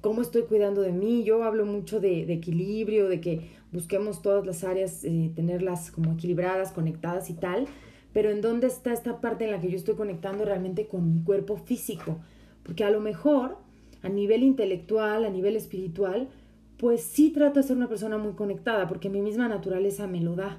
¿Cómo 0.00 0.22
estoy 0.22 0.42
cuidando 0.42 0.80
de 0.80 0.92
mí? 0.92 1.22
Yo 1.22 1.44
hablo 1.44 1.66
mucho 1.66 2.00
de, 2.00 2.24
de 2.24 2.32
equilibrio, 2.32 3.08
de 3.08 3.20
que 3.20 3.59
busquemos 3.72 4.22
todas 4.22 4.44
las 4.46 4.64
áreas, 4.64 5.04
eh, 5.04 5.30
tenerlas 5.34 5.90
como 5.90 6.12
equilibradas, 6.12 6.72
conectadas 6.72 7.30
y 7.30 7.34
tal, 7.34 7.66
pero 8.12 8.30
en 8.30 8.40
dónde 8.40 8.66
está 8.66 8.92
esta 8.92 9.20
parte 9.20 9.44
en 9.44 9.52
la 9.52 9.60
que 9.60 9.70
yo 9.70 9.76
estoy 9.76 9.94
conectando 9.94 10.44
realmente 10.44 10.86
con 10.86 11.12
mi 11.12 11.22
cuerpo 11.22 11.56
físico, 11.56 12.18
porque 12.62 12.84
a 12.84 12.90
lo 12.90 13.00
mejor 13.00 13.58
a 14.02 14.08
nivel 14.08 14.42
intelectual, 14.42 15.24
a 15.24 15.30
nivel 15.30 15.56
espiritual, 15.56 16.28
pues 16.76 17.02
sí 17.02 17.30
trato 17.30 17.60
de 17.60 17.66
ser 17.66 17.76
una 17.76 17.88
persona 17.88 18.18
muy 18.18 18.32
conectada, 18.32 18.88
porque 18.88 19.10
mi 19.10 19.20
misma 19.20 19.48
naturaleza 19.48 20.06
me 20.06 20.20
lo 20.20 20.34
da, 20.34 20.58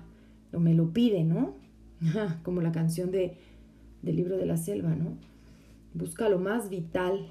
o 0.53 0.59
me 0.59 0.73
lo 0.73 0.91
pide, 0.91 1.23
¿no? 1.23 1.55
Como 2.43 2.61
la 2.61 2.71
canción 2.71 3.11
de, 3.11 3.35
del 4.01 4.15
libro 4.15 4.37
de 4.37 4.45
la 4.45 4.57
selva, 4.57 4.89
¿no? 4.89 5.17
Busca 5.93 6.29
lo 6.29 6.39
más 6.39 6.69
vital, 6.69 7.27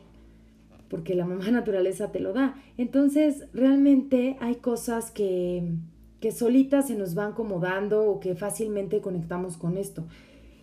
porque 0.91 1.15
la 1.15 1.25
mamá 1.25 1.51
naturaleza 1.51 2.13
te 2.13 2.21
lo 2.21 2.35
da. 2.35 2.57
Entonces, 2.77 3.47
realmente 3.55 4.37
hay 4.41 4.57
cosas 4.57 5.11
que, 5.11 5.73
que 6.21 6.33
solitas 6.33 6.89
se 6.89 6.97
nos 6.97 7.15
van 7.15 7.33
como 7.33 7.61
dando 7.61 8.05
o 8.05 8.21
que 8.21 8.35
fácilmente 8.35 9.01
conectamos 9.01 9.57
con 9.57 9.79
esto. 9.79 10.05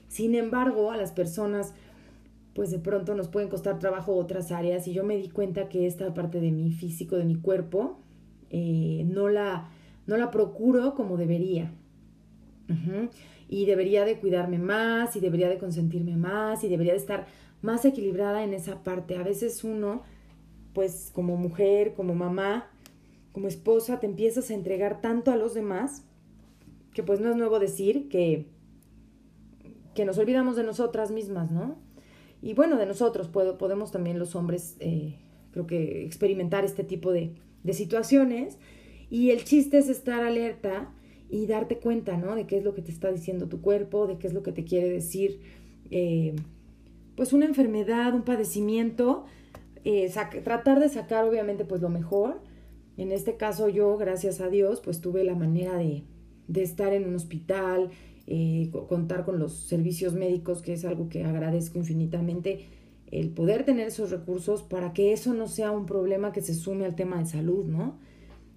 Sin 0.09 0.35
embargo, 0.35 0.91
a 0.91 0.97
las 0.97 1.11
personas, 1.11 1.73
pues 2.53 2.69
de 2.69 2.79
pronto 2.79 3.15
nos 3.15 3.29
pueden 3.29 3.49
costar 3.49 3.79
trabajo 3.79 4.15
otras 4.15 4.51
áreas 4.51 4.87
y 4.87 4.93
yo 4.93 5.03
me 5.03 5.17
di 5.17 5.29
cuenta 5.29 5.69
que 5.69 5.87
esta 5.87 6.13
parte 6.13 6.39
de 6.39 6.51
mi 6.51 6.71
físico, 6.71 7.15
de 7.15 7.25
mi 7.25 7.35
cuerpo, 7.35 7.97
eh, 8.49 9.05
no, 9.07 9.29
la, 9.29 9.69
no 10.05 10.17
la 10.17 10.29
procuro 10.29 10.93
como 10.93 11.17
debería. 11.17 11.71
Y 13.47 13.65
debería 13.65 14.03
de 14.03 14.19
cuidarme 14.19 14.59
más 14.59 15.15
y 15.15 15.21
debería 15.21 15.47
de 15.47 15.57
consentirme 15.57 16.17
más 16.17 16.65
y 16.65 16.67
debería 16.67 16.91
de 16.91 16.99
estar 16.99 17.27
más 17.61 17.85
equilibrada 17.85 18.43
en 18.43 18.53
esa 18.53 18.83
parte. 18.83 19.15
A 19.15 19.23
veces 19.23 19.63
uno 19.63 20.03
pues 20.77 21.09
como 21.11 21.37
mujer, 21.37 21.95
como 21.95 22.13
mamá, 22.13 22.69
como 23.31 23.47
esposa, 23.47 23.99
te 23.99 24.05
empiezas 24.05 24.51
a 24.51 24.53
entregar 24.53 25.01
tanto 25.01 25.31
a 25.31 25.35
los 25.35 25.55
demás, 25.55 26.03
que 26.93 27.01
pues 27.01 27.19
no 27.19 27.31
es 27.31 27.35
nuevo 27.35 27.57
decir 27.57 28.09
que, 28.09 28.45
que 29.95 30.05
nos 30.05 30.19
olvidamos 30.19 30.55
de 30.55 30.61
nosotras 30.61 31.09
mismas, 31.09 31.49
¿no? 31.49 31.79
Y 32.43 32.53
bueno, 32.53 32.77
de 32.77 32.85
nosotros 32.85 33.27
podemos 33.27 33.91
también 33.91 34.19
los 34.19 34.35
hombres, 34.35 34.75
eh, 34.79 35.15
creo 35.49 35.65
que 35.65 36.05
experimentar 36.05 36.63
este 36.63 36.83
tipo 36.83 37.11
de, 37.11 37.33
de 37.63 37.73
situaciones. 37.73 38.59
Y 39.09 39.31
el 39.31 39.45
chiste 39.45 39.79
es 39.79 39.89
estar 39.89 40.23
alerta 40.23 40.93
y 41.27 41.47
darte 41.47 41.79
cuenta, 41.79 42.17
¿no? 42.17 42.35
De 42.35 42.45
qué 42.45 42.59
es 42.59 42.63
lo 42.63 42.75
que 42.75 42.83
te 42.83 42.91
está 42.91 43.11
diciendo 43.11 43.47
tu 43.47 43.61
cuerpo, 43.61 44.05
de 44.05 44.19
qué 44.19 44.27
es 44.27 44.33
lo 44.35 44.43
que 44.43 44.51
te 44.51 44.63
quiere 44.63 44.89
decir, 44.89 45.39
eh, 45.89 46.35
pues 47.15 47.33
una 47.33 47.47
enfermedad, 47.47 48.13
un 48.13 48.21
padecimiento, 48.21 49.25
eh, 49.83 50.11
tratar 50.43 50.79
de 50.79 50.89
sacar 50.89 51.25
obviamente 51.25 51.65
pues 51.65 51.81
lo 51.81 51.89
mejor. 51.89 52.41
En 52.97 53.11
este 53.11 53.37
caso 53.37 53.69
yo, 53.69 53.97
gracias 53.97 54.41
a 54.41 54.49
Dios, 54.49 54.81
pues 54.81 55.01
tuve 55.01 55.23
la 55.23 55.35
manera 55.35 55.77
de, 55.77 56.03
de 56.47 56.63
estar 56.63 56.93
en 56.93 57.07
un 57.07 57.15
hospital, 57.15 57.91
eh, 58.25 58.71
contar 58.89 59.23
con 59.23 59.39
los 59.39 59.53
servicios 59.53 60.13
médicos, 60.13 60.61
que 60.61 60.73
es 60.73 60.83
algo 60.83 61.07
que 61.07 61.23
agradezco 61.23 61.77
infinitamente, 61.77 62.65
el 63.09 63.29
poder 63.29 63.63
tener 63.63 63.87
esos 63.87 64.11
recursos 64.11 64.63
para 64.63 64.91
que 64.93 65.13
eso 65.13 65.33
no 65.33 65.47
sea 65.47 65.71
un 65.71 65.85
problema 65.85 66.33
que 66.33 66.41
se 66.41 66.53
sume 66.53 66.85
al 66.85 66.95
tema 66.95 67.19
de 67.19 67.25
salud, 67.25 67.65
¿no? 67.65 67.99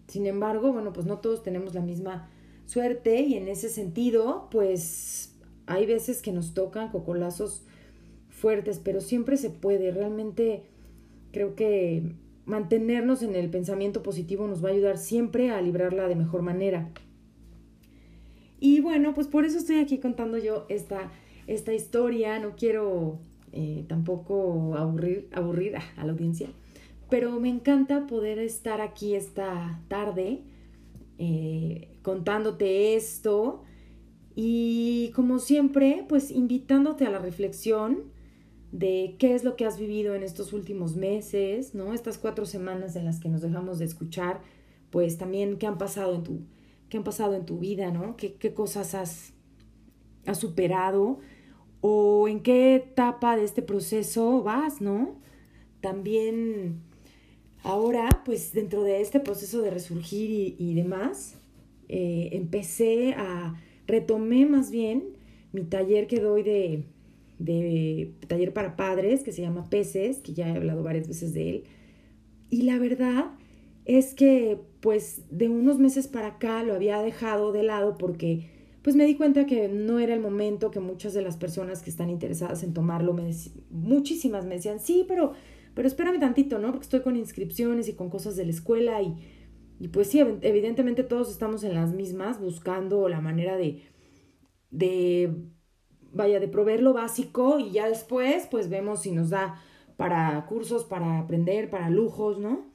Sin 0.09 0.27
embargo, 0.27 0.73
bueno, 0.73 0.93
pues 0.93 1.07
no 1.07 1.19
todos 1.19 1.45
tenemos 1.45 1.75
la 1.75 1.83
misma 1.83 2.29
suerte 2.67 3.21
y 3.21 3.35
en 3.35 3.47
ese 3.47 3.69
sentido, 3.69 4.49
pues 4.50 5.37
hay 5.67 5.87
veces 5.87 6.21
que 6.21 6.33
nos 6.33 6.53
tocan 6.53 6.91
cocolazos 6.91 7.65
fuertes, 8.29 8.81
pero 8.83 9.00
siempre 9.00 9.37
se 9.37 9.50
puede, 9.50 9.93
realmente 9.93 10.65
Creo 11.32 11.54
que 11.54 12.14
mantenernos 12.44 13.22
en 13.22 13.34
el 13.34 13.50
pensamiento 13.50 14.02
positivo 14.02 14.46
nos 14.46 14.64
va 14.64 14.68
a 14.68 14.72
ayudar 14.72 14.99
siempre 14.99 15.50
a 15.50 15.60
librarla 15.62 16.08
de 16.08 16.16
mejor 16.16 16.42
manera. 16.42 16.90
Y 18.58 18.80
bueno, 18.80 19.14
pues 19.14 19.26
por 19.26 19.44
eso 19.44 19.58
estoy 19.58 19.78
aquí 19.78 19.99
contando 19.99 20.37
yo 20.37 20.66
esta, 20.68 21.10
esta 21.46 21.72
historia, 21.72 22.38
no 22.38 22.56
quiero 22.56 23.18
eh, 23.52 23.84
tampoco 23.88 24.75
aburrir, 24.76 25.28
aburrir 25.32 25.76
a 25.76 26.04
la 26.04 26.12
audiencia, 26.12 26.49
pero 27.08 27.40
me 27.40 27.49
encanta 27.49 28.06
poder 28.06 28.38
estar 28.38 28.80
aquí 28.80 29.14
esta 29.14 29.80
tarde 29.88 30.42
eh, 31.18 31.88
contándote 32.02 32.96
esto 32.96 33.62
y 34.34 35.10
como 35.14 35.38
siempre, 35.38 36.04
pues 36.08 36.30
invitándote 36.30 37.06
a 37.06 37.10
la 37.10 37.18
reflexión 37.18 38.04
de 38.73 39.17
qué 39.19 39.35
es 39.35 39.45
lo 39.45 39.57
que 39.57 39.67
has 39.67 39.79
vivido 39.79 40.15
en 40.15 40.23
estos 40.23 40.53
últimos 40.53 40.97
meses, 40.97 41.75
¿no? 41.75 41.93
Estas 41.93 42.19
cuatro 42.19 42.47
semanas 42.47 42.95
en 42.97 43.05
las 43.05 43.19
que 43.19 43.29
nos 43.29 43.43
dejamos 43.43 43.79
de 43.79 43.85
escuchar, 43.85 44.41
pues 44.91 45.19
también 45.19 45.59
qué 45.59 45.67
han 45.67 45.79
pasado 45.79 46.15
en 46.15 46.23
tu, 46.23 46.41
qué 46.89 46.99
han 46.99 47.05
pasado 47.05 47.35
en 47.35 47.47
tu 47.47 47.59
vida, 47.59 47.91
¿no? 47.91 48.17
¿Qué, 48.17 48.35
qué 48.35 48.55
cosas 48.55 48.95
has, 48.95 49.33
has 50.27 50.39
superado? 50.39 51.19
¿O 51.81 52.29
en 52.29 52.41
qué 52.41 52.77
etapa 52.77 53.37
de 53.37 53.45
este 53.45 53.62
proceso 53.62 54.43
vas, 54.43 54.81
¿no? 54.81 55.19
También 55.81 56.83
ahora, 57.62 58.23
pues 58.25 58.53
dentro 58.53 58.83
de 58.83 59.00
este 59.00 59.21
proceso 59.21 59.62
de 59.62 59.71
resurgir 59.71 60.57
y, 60.59 60.75
demás, 60.75 61.37
eh, 61.89 62.31
empecé 62.33 63.15
a, 63.15 63.61
retomé 63.87 64.47
más 64.47 64.71
bien 64.71 65.17
mi 65.53 65.65
taller 65.65 66.07
que 66.07 66.21
doy 66.21 66.43
de, 66.43 66.85
de 67.40 68.14
taller 68.28 68.52
para 68.52 68.76
padres, 68.76 69.25
que 69.25 69.32
se 69.32 69.42
llama 69.42 69.68
Peces, 69.68 70.18
que 70.18 70.35
ya 70.35 70.49
he 70.49 70.56
hablado 70.56 70.82
varias 70.82 71.09
veces 71.09 71.35
de 71.35 71.50
él. 71.50 71.64
Y 72.50 72.62
la 72.62 72.78
verdad 72.78 73.32
es 73.85 74.14
que 74.14 74.61
pues 74.80 75.23
de 75.30 75.49
unos 75.49 75.78
meses 75.78 76.06
para 76.06 76.28
acá 76.28 76.62
lo 76.62 76.75
había 76.75 77.00
dejado 77.02 77.52
de 77.52 77.62
lado 77.62 77.97
porque 77.99 78.50
pues 78.82 78.97
me 78.97 79.04
di 79.04 79.14
cuenta 79.14 79.47
que 79.47 79.68
no 79.68 79.99
era 79.99 80.14
el 80.14 80.20
momento, 80.20 80.70
que 80.70 80.80
muchas 80.80 81.12
de 81.12 81.23
las 81.23 81.37
personas 81.37 81.82
que 81.82 81.90
están 81.90 82.09
interesadas 82.11 82.62
en 82.62 82.73
tomarlo, 82.73 83.12
me 83.12 83.30
muchísimas 83.70 84.47
me 84.47 84.54
decían, 84.54 84.80
sí, 84.80 85.04
pero, 85.06 85.32
pero 85.75 85.87
espérame 85.87 86.18
tantito, 86.18 86.59
¿no? 86.59 86.68
Porque 86.68 86.85
estoy 86.85 87.00
con 87.02 87.16
inscripciones 87.16 87.88
y 87.88 87.94
con 87.94 88.09
cosas 88.11 88.37
de 88.37 88.44
la 88.44 88.52
escuela 88.52 89.02
y, 89.02 89.16
y 89.78 89.88
pues 89.88 90.09
sí, 90.09 90.20
evidentemente 90.20 91.04
todos 91.04 91.30
estamos 91.30 91.64
en 91.64 91.75
las 91.75 91.92
mismas 91.92 92.40
buscando 92.40 93.09
la 93.09 93.20
manera 93.20 93.56
de, 93.56 93.82
de, 94.70 95.35
vaya, 96.12 96.40
de 96.40 96.49
proveer 96.49 96.83
lo 96.83 96.93
básico 96.93 97.59
y 97.59 97.73
ya 97.73 97.88
después 97.88 98.47
pues 98.50 98.69
vemos 98.69 99.02
si 99.02 99.12
nos 99.12 99.31
da 99.31 99.62
para 99.97 100.45
cursos, 100.47 100.85
para 100.85 101.19
aprender, 101.19 101.71
para 101.71 101.90
lujos, 101.90 102.38
¿no? 102.38 102.71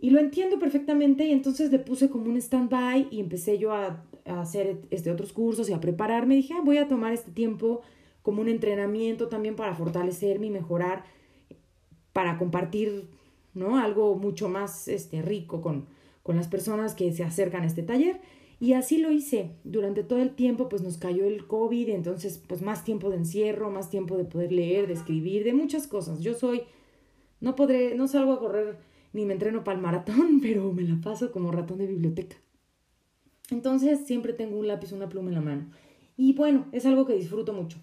Y 0.00 0.10
lo 0.10 0.20
entiendo 0.20 0.58
perfectamente 0.58 1.24
y 1.24 1.32
entonces 1.32 1.72
le 1.72 1.78
puse 1.78 2.08
como 2.08 2.30
un 2.30 2.36
stand-by 2.36 3.08
y 3.10 3.20
empecé 3.20 3.58
yo 3.58 3.72
a, 3.72 4.04
hacer 4.24 4.82
este, 4.90 5.10
otros 5.10 5.32
cursos 5.32 5.68
y 5.70 5.72
a 5.72 5.80
prepararme. 5.80 6.34
Dije, 6.34 6.54
ah, 6.54 6.62
voy 6.62 6.78
a 6.78 6.86
tomar 6.86 7.12
este 7.12 7.30
tiempo 7.30 7.80
como 8.22 8.42
un 8.42 8.48
entrenamiento 8.48 9.28
también 9.28 9.56
para 9.56 9.74
fortalecerme 9.74 10.46
y 10.46 10.50
mejorar, 10.50 11.04
para 12.12 12.38
compartir, 12.38 13.08
¿no? 13.54 13.78
Algo 13.78 14.16
mucho 14.16 14.48
más 14.48 14.86
este, 14.86 15.22
rico 15.22 15.60
con, 15.60 15.86
con 16.22 16.36
las 16.36 16.46
personas 16.46 16.94
que 16.94 17.12
se 17.12 17.24
acercan 17.24 17.62
a 17.62 17.66
este 17.66 17.82
taller. 17.82 18.20
Y 18.60 18.72
así 18.72 18.98
lo 18.98 19.12
hice. 19.12 19.52
Durante 19.64 20.02
todo 20.02 20.20
el 20.20 20.34
tiempo 20.34 20.68
pues 20.68 20.82
nos 20.82 20.98
cayó 20.98 21.24
el 21.24 21.46
COVID, 21.46 21.90
entonces 21.90 22.42
pues 22.46 22.62
más 22.62 22.84
tiempo 22.84 23.10
de 23.10 23.16
encierro, 23.16 23.70
más 23.70 23.90
tiempo 23.90 24.16
de 24.16 24.24
poder 24.24 24.52
leer, 24.52 24.86
de 24.86 24.94
escribir, 24.94 25.44
de 25.44 25.52
muchas 25.52 25.86
cosas. 25.86 26.20
Yo 26.20 26.34
soy, 26.34 26.62
no 27.40 27.54
podré, 27.54 27.94
no 27.94 28.08
salgo 28.08 28.32
a 28.32 28.40
correr 28.40 28.78
ni 29.12 29.24
me 29.24 29.32
entreno 29.32 29.64
para 29.64 29.76
el 29.76 29.82
maratón, 29.82 30.40
pero 30.42 30.72
me 30.72 30.82
la 30.82 31.00
paso 31.00 31.30
como 31.32 31.52
ratón 31.52 31.78
de 31.78 31.86
biblioteca. 31.86 32.36
Entonces 33.50 34.00
siempre 34.06 34.32
tengo 34.32 34.58
un 34.58 34.68
lápiz, 34.68 34.92
una 34.92 35.08
pluma 35.08 35.28
en 35.28 35.34
la 35.34 35.40
mano. 35.40 35.70
Y 36.16 36.34
bueno, 36.34 36.66
es 36.72 36.84
algo 36.84 37.06
que 37.06 37.14
disfruto 37.14 37.52
mucho. 37.52 37.78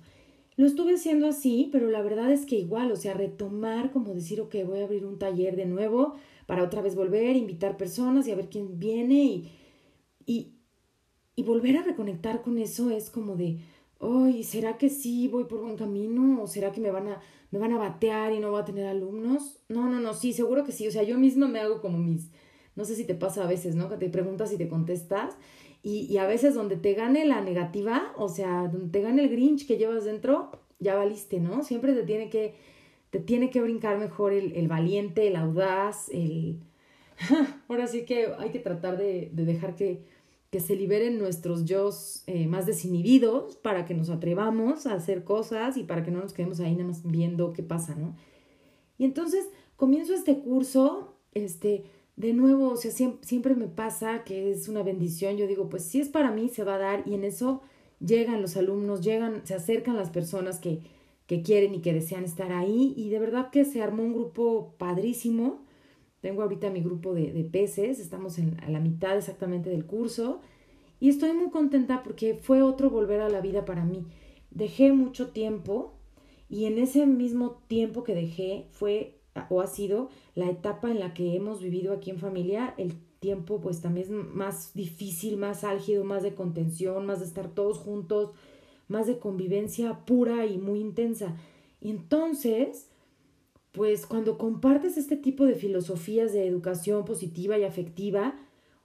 Lo 0.58 0.66
estuve 0.66 0.96
haciendo 0.96 1.28
así, 1.28 1.70
pero 1.72 1.90
la 1.90 2.02
verdad 2.02 2.32
es 2.32 2.46
que 2.46 2.56
igual, 2.56 2.92
o 2.92 2.96
sea, 2.96 3.14
retomar, 3.14 3.92
como 3.92 4.14
decir, 4.14 4.40
ok, 4.40 4.56
voy 4.66 4.80
a 4.80 4.86
abrir 4.86 5.06
un 5.06 5.20
taller 5.20 5.56
de 5.56 5.66
nuevo 5.66 6.16
para 6.46 6.64
otra 6.64 6.82
vez 6.82 6.96
volver, 6.96 7.36
invitar 7.36 7.76
personas 7.76 8.28
y 8.28 8.32
a 8.32 8.36
ver 8.36 8.50
quién 8.50 8.80
viene 8.80 9.24
y, 9.24 9.52
y, 10.26 10.55
y 11.36 11.44
volver 11.44 11.78
a 11.78 11.84
reconectar 11.84 12.42
con 12.42 12.58
eso 12.58 12.92
es 12.92 13.10
como 13.10 13.36
de, 13.36 13.60
ay, 14.00 14.44
¿será 14.44 14.78
que 14.78 14.90
sí 14.90 15.28
voy 15.28 15.46
por 15.46 15.62
buen 15.62 15.78
camino? 15.78 16.42
¿O 16.42 16.48
será 16.48 16.72
que 16.72 16.82
me 16.82 16.92
van 16.92 17.10
a, 17.10 17.22
me 17.52 17.60
van 17.60 17.74
a 17.74 17.78
batear 17.78 18.34
y 18.34 18.40
no 18.40 18.52
voy 18.52 18.62
a 18.62 18.66
tener 18.66 18.88
alumnos? 18.88 19.60
No, 19.68 19.90
no, 19.90 20.00
no, 20.00 20.14
sí, 20.14 20.34
seguro 20.34 20.64
que 20.64 20.72
sí. 20.72 20.88
O 20.88 20.92
sea, 20.92 21.04
yo 21.04 21.18
misma 21.18 21.48
me 21.48 21.60
hago 21.60 21.82
como 21.82 21.98
mis, 21.98 22.30
no 22.76 22.86
sé 22.86 22.96
si 22.96 23.06
te 23.06 23.16
pasa 23.16 23.44
a 23.44 23.48
veces, 23.48 23.76
¿no? 23.76 23.90
Que 23.90 23.98
te 23.98 24.10
preguntas 24.10 24.52
y 24.54 24.58
te 24.58 24.68
contestas. 24.68 25.36
Y, 25.84 26.08
y 26.12 26.18
a 26.18 26.26
veces 26.26 26.56
donde 26.56 26.78
te 26.78 26.94
gane 26.94 27.26
la 27.26 27.42
negativa, 27.42 28.14
o 28.18 28.30
sea, 28.30 28.68
donde 28.68 28.90
te 28.90 29.02
gane 29.02 29.24
el 29.24 29.30
grinch 29.30 29.68
que 29.68 29.78
llevas 29.78 30.06
dentro, 30.06 30.52
ya 30.80 30.96
valiste, 30.96 31.40
¿no? 31.40 31.64
Siempre 31.64 31.94
te 31.94 32.04
tiene 32.04 32.30
que, 32.30 32.56
te 33.12 33.20
tiene 33.20 33.50
que 33.50 33.62
brincar 33.62 34.00
mejor 34.00 34.34
el, 34.34 34.54
el 34.54 34.68
valiente, 34.68 35.28
el 35.28 35.36
audaz, 35.36 36.10
el... 36.10 36.60
Ahora 37.70 37.88
sí 37.88 38.04
que 38.04 38.28
hay 38.40 38.50
que 38.50 38.60
tratar 38.60 38.98
de, 38.98 39.30
de 39.32 39.46
dejar 39.46 39.76
que 39.76 40.15
que 40.56 40.62
se 40.62 40.78
liberen 40.78 41.18
nuestros 41.18 41.66
yo 41.66 41.90
eh, 42.28 42.48
más 42.48 42.66
desinhibidos 42.66 43.58
para 43.58 43.84
que 43.84 43.94
nos 43.94 44.10
atrevamos 44.10 44.88
a 44.88 44.94
hacer 44.94 45.26
cosas 45.26 45.76
y 45.76 45.84
para 45.84 46.02
que 46.02 46.12
no 46.12 46.22
nos 46.22 46.32
quedemos 46.32 46.62
ahí 46.62 46.72
nada 46.72 46.88
más 46.88 47.02
viendo 47.04 47.52
qué 47.52 47.62
pasa, 47.62 47.94
¿no? 47.94 48.16
Y 48.98 49.04
entonces 49.04 49.50
comienzo 49.76 50.14
este 50.14 50.40
curso, 50.40 51.18
este, 51.34 51.84
de 52.16 52.32
nuevo, 52.32 52.70
o 52.70 52.78
sea, 52.78 52.92
siempre, 52.92 53.28
siempre 53.28 53.54
me 53.54 53.68
pasa 53.68 54.24
que 54.24 54.50
es 54.50 54.70
una 54.70 54.82
bendición, 54.82 55.36
yo 55.36 55.46
digo, 55.46 55.68
pues 55.68 55.84
si 55.84 56.00
es 56.00 56.08
para 56.08 56.32
mí, 56.32 56.48
se 56.48 56.64
va 56.64 56.76
a 56.76 56.80
dar. 56.80 57.04
Y 57.06 57.16
en 57.16 57.26
eso 57.26 57.62
llegan 58.00 58.42
los 58.42 58.56
alumnos, 58.56 59.02
llegan, 59.02 59.46
se 59.46 59.56
acercan 59.56 59.98
las 59.98 60.10
personas 60.10 60.62
que, 60.62 60.80
que 61.28 61.42
quieren 61.42 61.76
y 61.76 61.82
que 61.82 61.92
desean 61.92 62.24
estar 62.24 62.54
ahí. 62.54 62.94
Y 62.96 63.10
de 63.10 63.20
verdad 63.20 63.50
que 63.52 63.66
se 63.66 63.82
armó 63.82 64.04
un 64.04 64.14
grupo 64.14 64.74
padrísimo 64.78 65.65
tengo 66.26 66.42
ahorita 66.42 66.72
mi 66.72 66.82
grupo 66.82 67.14
de, 67.14 67.32
de 67.32 67.44
peces, 67.44 68.00
estamos 68.00 68.40
en, 68.40 68.60
a 68.64 68.70
la 68.72 68.80
mitad 68.80 69.16
exactamente 69.16 69.70
del 69.70 69.86
curso 69.86 70.42
y 71.00 71.10
estoy 71.10 71.34
muy 71.34 71.52
contenta 71.52 72.02
porque 72.02 72.34
fue 72.34 72.64
otro 72.64 72.90
volver 72.90 73.22
a 73.22 73.30
la 73.30 73.42
vida 73.42 73.64
para 73.64 73.86
mí. 73.86 74.08
Dejé 74.50 74.92
mucho 74.92 75.30
tiempo 75.30 75.94
y 76.50 76.66
en 76.66 76.80
ese 76.80 77.06
mismo 77.06 77.62
tiempo 77.68 78.04
que 78.04 78.16
dejé 78.16 78.66
fue 78.72 79.20
o 79.50 79.62
ha 79.62 79.68
sido 79.68 80.10
la 80.34 80.50
etapa 80.50 80.90
en 80.90 81.00
la 81.00 81.14
que 81.14 81.36
hemos 81.36 81.62
vivido 81.62 81.94
aquí 81.94 82.10
en 82.10 82.18
familia, 82.18 82.74
el 82.78 82.96
tiempo 83.20 83.62
pues 83.62 83.82
también 83.82 84.08
es 84.08 84.12
más 84.12 84.74
difícil, 84.74 85.38
más 85.38 85.64
álgido, 85.64 86.06
más 86.06 86.24
de 86.24 86.34
contención, 86.34 87.06
más 87.06 87.20
de 87.20 87.28
estar 87.28 87.50
todos 87.50 87.78
juntos, 87.78 88.32
más 88.88 89.06
de 89.06 89.20
convivencia 89.20 90.04
pura 90.08 90.48
y 90.48 90.58
muy 90.58 90.80
intensa. 90.80 91.38
Y 91.82 91.92
entonces, 91.92 92.90
pues 93.76 94.06
cuando 94.06 94.38
compartes 94.38 94.96
este 94.96 95.18
tipo 95.18 95.46
de 95.46 95.56
filosofías 95.56 96.32
de 96.32 96.48
educación 96.48 97.04
positiva 97.04 97.58
y 97.58 97.66
afectiva, 97.66 98.36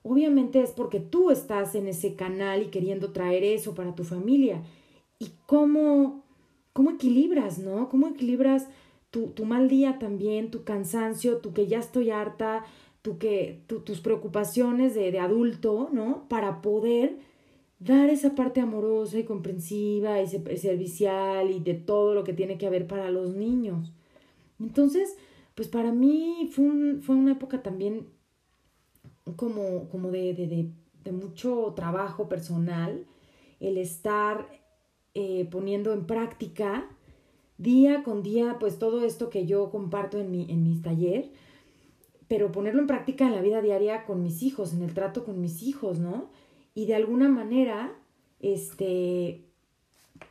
obviamente 0.03 0.61
es 0.61 0.71
porque 0.71 0.99
tú 0.99 1.31
estás 1.31 1.75
en 1.75 1.87
ese 1.87 2.15
canal 2.15 2.61
y 2.61 2.67
queriendo 2.67 3.13
traer 3.13 3.45
eso 3.45 3.73
para 3.73 3.95
tu 3.95 4.03
familia. 4.03 4.61
¿Y 5.17 5.31
cómo, 5.45 6.25
cómo 6.73 6.91
equilibras, 6.91 7.57
no? 7.57 7.87
¿Cómo 7.87 8.09
equilibras 8.09 8.67
tu, 9.11 9.27
tu 9.27 9.45
mal 9.45 9.69
día 9.69 9.97
también, 9.97 10.51
tu 10.51 10.65
cansancio, 10.65 11.37
tu 11.37 11.53
que 11.53 11.67
ya 11.67 11.79
estoy 11.79 12.11
harta, 12.11 12.65
tu 13.01 13.17
que, 13.17 13.63
tus 13.67 14.01
preocupaciones 14.01 14.93
de, 14.93 15.09
de 15.11 15.19
adulto, 15.19 15.89
¿no? 15.93 16.27
Para 16.27 16.61
poder 16.61 17.17
dar 17.79 18.09
esa 18.09 18.35
parte 18.35 18.59
amorosa 18.59 19.19
y 19.19 19.23
comprensiva 19.23 20.21
y 20.21 20.27
servicial 20.27 21.49
y 21.49 21.61
de 21.61 21.75
todo 21.75 22.13
lo 22.13 22.25
que 22.25 22.33
tiene 22.33 22.57
que 22.57 22.67
haber 22.67 22.87
para 22.87 23.09
los 23.09 23.33
niños. 23.33 23.93
Entonces, 24.61 25.15
pues 25.55 25.67
para 25.67 25.91
mí 25.91 26.49
fue, 26.51 26.97
fue 27.01 27.15
una 27.15 27.33
época 27.33 27.61
también 27.61 28.07
como, 29.35 29.89
como 29.89 30.09
de, 30.11 30.33
de, 30.33 30.71
de, 31.03 31.11
mucho 31.11 31.73
trabajo 31.75 32.27
personal, 32.29 33.05
el 33.59 33.77
estar 33.77 34.47
eh, 35.13 35.47
poniendo 35.51 35.93
en 35.93 36.05
práctica 36.05 36.87
día 37.57 38.03
con 38.03 38.23
día, 38.23 38.57
pues 38.59 38.79
todo 38.79 39.05
esto 39.05 39.29
que 39.29 39.45
yo 39.45 39.69
comparto 39.69 40.17
en 40.19 40.31
mi, 40.31 40.49
en 40.49 40.63
mis 40.63 40.81
taller, 40.81 41.31
pero 42.27 42.51
ponerlo 42.51 42.81
en 42.81 42.87
práctica 42.87 43.27
en 43.27 43.35
la 43.35 43.41
vida 43.41 43.61
diaria 43.61 44.05
con 44.05 44.23
mis 44.23 44.41
hijos, 44.41 44.73
en 44.73 44.81
el 44.81 44.93
trato 44.93 45.25
con 45.25 45.41
mis 45.41 45.61
hijos, 45.63 45.99
¿no? 45.99 46.29
Y 46.73 46.85
de 46.85 46.95
alguna 46.95 47.29
manera, 47.29 47.93
este, 48.39 49.50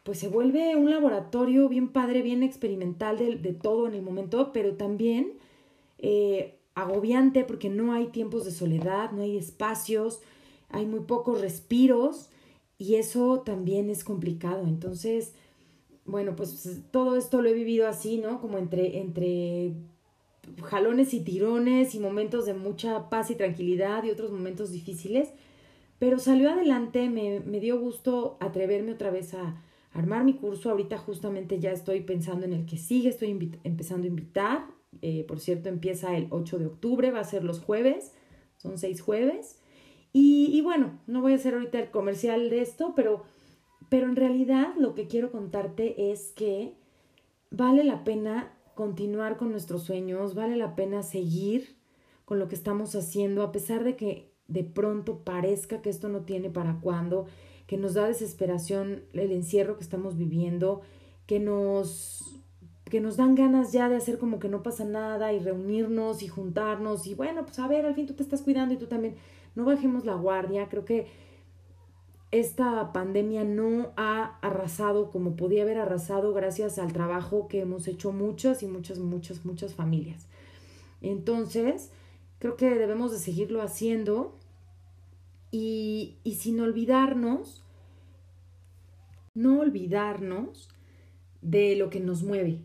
pues 0.03 0.19
se 0.19 0.29
vuelve 0.29 0.77
un 0.77 0.91
laboratorio 0.91 1.69
bien 1.69 1.89
padre, 1.89 2.23
bien 2.23 2.43
experimental 2.43 3.19
de, 3.19 3.53
todo 3.53 3.87
en 3.87 3.95
el 3.95 4.03
momento, 4.03 4.53
pero 4.53 4.75
también 4.75 5.35
eh, 5.99 6.59
agobiante 6.75 7.45
porque 7.45 7.69
no 7.69 7.93
hay 7.93 8.07
tiempos 8.07 8.45
de 8.45 8.51
soledad, 8.51 9.13
no 9.13 9.23
hay 9.23 9.37
espacios, 9.37 10.21
hay 10.71 10.87
muy 10.87 11.01
pocos 11.01 11.41
respiros 11.41 12.31
y 12.79 12.97
eso 12.97 13.41
también 13.41 13.91
es 13.91 14.05
complicado. 14.05 14.67
Entonces, 14.67 15.35
bueno, 16.07 16.35
pues 16.35 16.81
todo 16.91 17.17
esto 17.17 17.43
lo 17.43 17.49
he 17.49 17.55
vivido 17.55 17.87
así, 17.87 18.19
¿no? 18.19 18.41
Como 18.41 18.59
entre, 18.59 18.99
entre 18.99 19.75
jalones 20.65 21.15
y 21.15 21.21
tirones 21.21 21.95
y 21.95 22.01
momentos 22.01 22.47
de 22.47 22.55
mucha 22.55 23.11
paz 23.11 23.31
y 23.31 23.35
tranquilidad 23.35 24.05
y 24.05 24.11
otros 24.11 24.31
momentos 24.31 24.73
difíciles, 24.73 25.31
pero 25.99 26.19
salió 26.19 26.51
adelante, 26.51 27.11
me, 27.11 27.41
me 27.41 27.61
dio 27.61 27.79
gusto 27.79 28.39
atreverme 28.41 28.93
otra 28.93 29.11
vez 29.11 29.35
a, 29.35 29.63
armar 29.93 30.25
mi 30.25 30.35
curso. 30.35 30.71
Ahorita 30.71 30.99
justamente 30.99 31.59
ya 31.59 31.73
estoy 31.73 32.01
pensando 32.01 32.47
en 32.47 32.53
el 32.53 32.67
que 32.67 32.77
sigue, 32.77 33.09
estoy 33.09 33.31
empezando 33.65 34.07
a 34.07 34.11
invitar. 34.11 34.67
Eh, 35.03 35.25
por 35.27 35.41
cierto, 35.41 35.69
empieza 35.69 36.17
el 36.17 36.27
8 36.31 36.59
de 36.59 36.67
octubre, 36.67 37.11
va 37.11 37.21
a 37.21 37.25
ser 37.25 37.45
los 37.45 37.61
jueves, 37.61 38.13
son 38.57 38.79
seis 38.79 39.01
jueves. 39.01 39.59
Y, 40.13 40.61
bueno, 40.63 40.99
no 41.07 41.21
voy 41.21 41.33
a 41.33 41.37
hacer 41.37 41.55
ahorita 41.55 41.79
el 41.79 41.91
comercial 41.91 42.51
de 42.51 42.63
esto, 42.63 42.95
pero, 42.97 43.23
pero 43.89 44.09
en 44.09 44.17
realidad 44.17 44.75
lo 44.77 44.95
que 44.95 45.07
quiero 45.07 45.31
contarte 45.31 46.11
es 46.11 46.33
que 46.33 46.75
vale 47.51 47.85
la 47.85 48.03
pena 48.03 48.53
continuar 48.75 49.37
con 49.37 49.53
nuestros 49.53 49.85
sueños, 49.85 50.35
vale 50.35 50.57
la 50.57 50.75
pena 50.75 51.05
seguir 51.05 51.77
con 52.25 52.41
lo 52.41 52.49
que 52.49 52.57
estamos 52.57 52.97
haciendo, 52.97 53.43
a 53.43 53.53
pesar 53.53 53.85
de 53.85 53.95
que 53.95 54.33
de 54.49 54.65
pronto 54.65 55.23
parezca 55.23 55.81
que 55.81 55.91
esto 55.91 56.09
no 56.09 56.23
tiene 56.23 56.51
para 56.51 56.81
cuándo, 56.81 57.27
que 57.71 57.77
nos 57.77 57.95
da 57.95 58.09
desesperación 58.09 59.05
el 59.13 59.31
encierro 59.31 59.77
que 59.77 59.85
estamos 59.85 60.17
viviendo, 60.17 60.81
que 61.27 61.39
nos 61.39 62.43
que 62.87 63.01
nos 63.01 63.17
dan 63.17 63.37
ganas 63.37 63.71
ya 63.71 63.89
de 63.89 63.95
hacer 63.95 64.19
como 64.19 64.41
que 64.41 64.49
no 64.49 64.65
pasa 64.65 64.85
nada 64.85 65.33
y 65.33 65.39
reunirnos 65.39 66.25
y 66.25 66.27
juntarnos 66.27 67.07
y 67.07 67.15
bueno, 67.15 67.45
pues 67.45 67.61
a 67.61 67.69
ver, 67.69 67.87
al 67.87 67.95
fin 67.95 68.09
tú 68.09 68.15
te 68.15 68.25
estás 68.25 68.43
cuidando 68.43 68.75
y 68.75 68.77
tú 68.77 68.89
también. 68.89 69.15
No 69.55 69.65
bajemos 69.65 70.05
la 70.05 70.17
guardia, 70.17 70.69
creo 70.69 70.85
que 70.85 71.07
esta 72.33 72.93
pandemia 72.93 73.45
no 73.45 73.93
ha 73.97 74.41
arrasado 74.41 75.13
como 75.13 75.37
podía 75.37 75.63
haber 75.63 75.79
arrasado 75.79 76.33
gracias 76.33 76.77
al 76.77 76.93
trabajo 76.93 77.47
que 77.47 77.61
hemos 77.61 77.87
hecho 77.87 78.11
muchas 78.11 78.65
y 78.65 78.67
muchas, 78.67 78.99
muchas, 78.99 79.45
muchas 79.45 79.75
familias. 79.75 80.27
Entonces, 81.03 81.93
creo 82.41 82.57
que 82.57 82.69
debemos 82.69 83.13
de 83.13 83.19
seguirlo 83.21 83.63
haciendo 83.63 84.40
y, 85.51 86.19
y 86.25 86.35
sin 86.35 86.61
olvidarnos, 86.61 87.65
no 89.35 89.61
olvidarnos 89.61 90.69
de 91.43 91.77
lo 91.77 91.91
que 91.91 92.01
nos 92.01 92.23
mueve. 92.23 92.61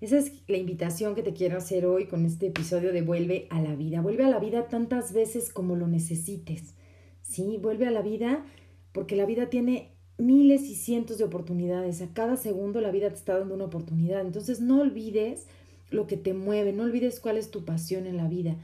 Esa 0.00 0.16
es 0.16 0.32
la 0.48 0.56
invitación 0.56 1.14
que 1.14 1.22
te 1.22 1.34
quiero 1.34 1.58
hacer 1.58 1.84
hoy 1.84 2.06
con 2.06 2.24
este 2.24 2.46
episodio 2.46 2.92
de 2.92 3.02
Vuelve 3.02 3.46
a 3.50 3.60
la 3.60 3.74
vida. 3.74 4.00
Vuelve 4.00 4.24
a 4.24 4.30
la 4.30 4.38
vida 4.38 4.66
tantas 4.68 5.12
veces 5.12 5.52
como 5.52 5.76
lo 5.76 5.86
necesites. 5.88 6.74
¿Sí? 7.22 7.58
Vuelve 7.60 7.86
a 7.86 7.90
la 7.90 8.00
vida 8.00 8.46
porque 8.92 9.14
la 9.14 9.26
vida 9.26 9.50
tiene 9.50 9.92
miles 10.16 10.62
y 10.62 10.74
cientos 10.74 11.18
de 11.18 11.24
oportunidades. 11.24 12.00
A 12.00 12.14
cada 12.14 12.36
segundo 12.36 12.80
la 12.80 12.90
vida 12.90 13.10
te 13.10 13.16
está 13.16 13.38
dando 13.38 13.54
una 13.54 13.66
oportunidad. 13.66 14.22
Entonces 14.22 14.60
no 14.60 14.80
olvides 14.80 15.46
lo 15.90 16.06
que 16.06 16.16
te 16.16 16.32
mueve, 16.32 16.72
no 16.72 16.84
olvides 16.84 17.20
cuál 17.20 17.36
es 17.36 17.50
tu 17.50 17.66
pasión 17.66 18.06
en 18.06 18.16
la 18.16 18.26
vida. 18.26 18.56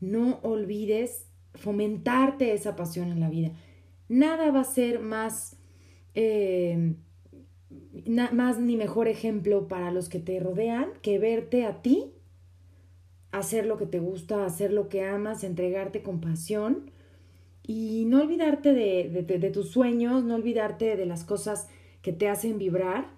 No 0.00 0.40
olvides 0.42 1.26
fomentarte 1.54 2.52
esa 2.52 2.76
pasión 2.76 3.10
en 3.10 3.20
la 3.20 3.30
vida. 3.30 3.52
Nada 4.08 4.50
va 4.50 4.60
a 4.60 4.64
ser 4.64 5.00
más, 5.00 5.56
eh, 6.14 6.94
más 8.32 8.58
ni 8.58 8.76
mejor 8.76 9.08
ejemplo 9.08 9.68
para 9.68 9.90
los 9.90 10.08
que 10.08 10.18
te 10.18 10.40
rodean 10.40 10.90
que 11.02 11.18
verte 11.18 11.64
a 11.64 11.82
ti 11.82 12.12
hacer 13.32 13.66
lo 13.66 13.76
que 13.76 13.86
te 13.86 14.00
gusta, 14.00 14.44
hacer 14.44 14.72
lo 14.72 14.88
que 14.88 15.04
amas, 15.04 15.44
entregarte 15.44 16.02
con 16.02 16.20
pasión 16.20 16.90
y 17.62 18.04
no 18.06 18.20
olvidarte 18.22 18.74
de, 18.74 19.08
de, 19.22 19.50
tus 19.50 19.70
sueños, 19.70 20.24
no 20.24 20.34
olvidarte 20.34 20.96
de 20.96 21.06
las 21.06 21.24
cosas 21.24 21.68
que 22.02 22.12
te 22.12 22.28
hacen 22.28 22.58
vibrar, 22.58 23.08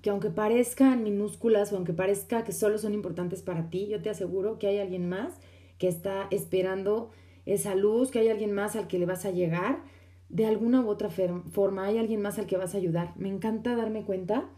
que 0.00 0.10
aunque 0.10 0.30
parezcan 0.30 1.02
minúsculas 1.02 1.72
o 1.72 1.76
aunque 1.76 1.92
parezca 1.92 2.44
que 2.44 2.52
solo 2.52 2.78
son 2.78 2.94
importantes 2.94 3.42
para 3.42 3.68
ti, 3.68 3.88
yo 3.88 4.00
te 4.00 4.10
aseguro 4.10 4.58
que 4.58 4.68
hay 4.68 4.78
alguien 4.78 5.08
más 5.08 5.38
que 5.78 5.88
está 5.88 6.28
esperando 6.30 7.10
esa 7.46 7.74
luz, 7.74 8.10
que 8.10 8.20
hay 8.20 8.28
alguien 8.28 8.52
más 8.52 8.76
al 8.76 8.88
que 8.88 8.98
le 8.98 9.06
vas 9.06 9.24
a 9.24 9.30
llegar 9.30 9.82
de 10.28 10.46
alguna 10.46 10.80
u 10.80 10.88
otra 10.88 11.10
forma, 11.10 11.84
hay 11.84 11.98
alguien 11.98 12.22
más 12.22 12.38
al 12.38 12.46
que 12.46 12.56
vas 12.56 12.74
a 12.74 12.78
ayudar. 12.78 13.12
Me 13.16 13.28
encanta 13.28 13.76
darme 13.76 14.04
cuenta 14.04 14.48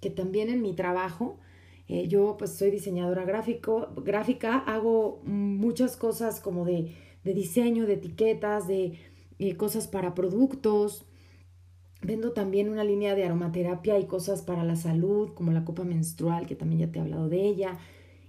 que 0.00 0.08
también 0.08 0.48
en 0.48 0.62
mi 0.62 0.74
trabajo, 0.74 1.38
eh, 1.86 2.08
yo 2.08 2.36
pues 2.38 2.52
soy 2.52 2.70
diseñadora 2.70 3.24
gráfico, 3.24 3.88
gráfica, 3.96 4.56
hago 4.56 5.20
muchas 5.24 5.96
cosas 5.96 6.40
como 6.40 6.64
de 6.64 6.94
de 7.24 7.34
diseño, 7.34 7.86
de 7.86 7.94
etiquetas, 7.94 8.66
de 8.66 8.98
eh, 9.38 9.56
cosas 9.56 9.86
para 9.86 10.14
productos. 10.14 11.04
Vendo 12.00 12.32
también 12.32 12.68
una 12.68 12.84
línea 12.84 13.14
de 13.14 13.24
aromaterapia 13.24 13.98
y 13.98 14.06
cosas 14.06 14.42
para 14.42 14.64
la 14.64 14.76
salud, 14.76 15.34
como 15.34 15.52
la 15.52 15.64
copa 15.64 15.84
menstrual, 15.84 16.46
que 16.46 16.54
también 16.54 16.80
ya 16.80 16.92
te 16.92 16.98
he 16.98 17.02
hablado 17.02 17.28
de 17.28 17.44
ella. 17.44 17.78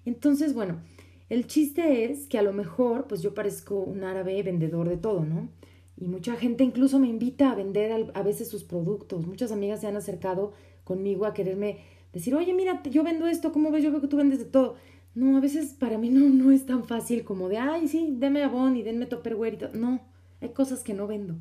Entonces, 0.06 0.54
bueno, 0.54 0.82
el 1.30 1.48
chiste 1.48 2.06
es 2.06 2.28
que 2.28 2.38
a 2.38 2.42
lo 2.42 2.54
mejor, 2.54 3.08
pues 3.08 3.22
yo 3.22 3.34
parezco 3.34 3.80
un 3.80 4.04
árabe 4.04 4.42
vendedor 4.44 4.90
de 4.90 4.98
todo, 4.98 5.24
¿no? 5.24 5.50
Y 5.98 6.08
mucha 6.08 6.36
gente 6.36 6.64
incluso 6.64 6.98
me 6.98 7.08
invita 7.08 7.52
a 7.52 7.56
vender 7.56 8.12
a 8.14 8.24
veces 8.24 8.48
sus 8.48 8.64
productos. 8.64 9.28
Muchas 9.28 9.52
amigas 9.52 9.82
se 9.82 9.88
han 9.88 9.98
acercado 9.98 10.54
conmigo 10.84 11.26
a 11.26 11.34
quererme 11.34 11.80
decir, 12.14 12.34
oye, 12.36 12.54
mira, 12.54 12.82
yo 12.84 13.04
vendo 13.04 13.28
esto, 13.28 13.52
¿cómo 13.52 13.70
ves? 13.70 13.84
Yo 13.84 13.92
veo 13.92 14.02
que 14.02 14.08
tú 14.08 14.18
vendes 14.18 14.40
de 14.40 14.46
todo. 14.46 14.76
No, 15.14 15.38
a 15.38 15.42
veces 15.42 15.74
para 15.74 15.98
mí 15.98 16.10
no, 16.10 16.30
no 16.30 16.52
es 16.52 16.66
tan 16.66 16.86
fácil 16.86 17.24
como 17.24 17.50
de, 17.50 17.58
ay, 17.58 17.88
sí, 17.88 18.16
deme 18.18 18.44
Avon 18.44 18.78
y 18.78 18.84
denme 18.84 19.06
Tupperware 19.06 19.56
y. 19.56 19.78
No, 19.78 20.02
hay 20.42 20.50
cosas 20.50 20.82
que 20.82 20.94
no 20.94 21.08
vendo, 21.08 21.36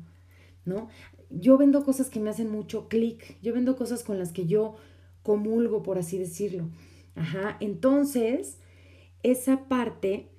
¿no? 0.65 0.89
Yo 1.29 1.57
vendo 1.57 1.83
cosas 1.83 2.09
que 2.09 2.19
me 2.19 2.29
hacen 2.29 2.49
mucho 2.49 2.89
clic, 2.89 3.37
yo 3.41 3.53
vendo 3.53 3.75
cosas 3.75 4.03
con 4.03 4.19
las 4.19 4.31
que 4.31 4.45
yo 4.45 4.75
comulgo, 5.23 5.83
por 5.83 5.97
así 5.97 6.17
decirlo. 6.17 6.69
Ajá, 7.15 7.57
entonces, 7.59 8.57
esa 9.23 9.67
parte 9.67 10.29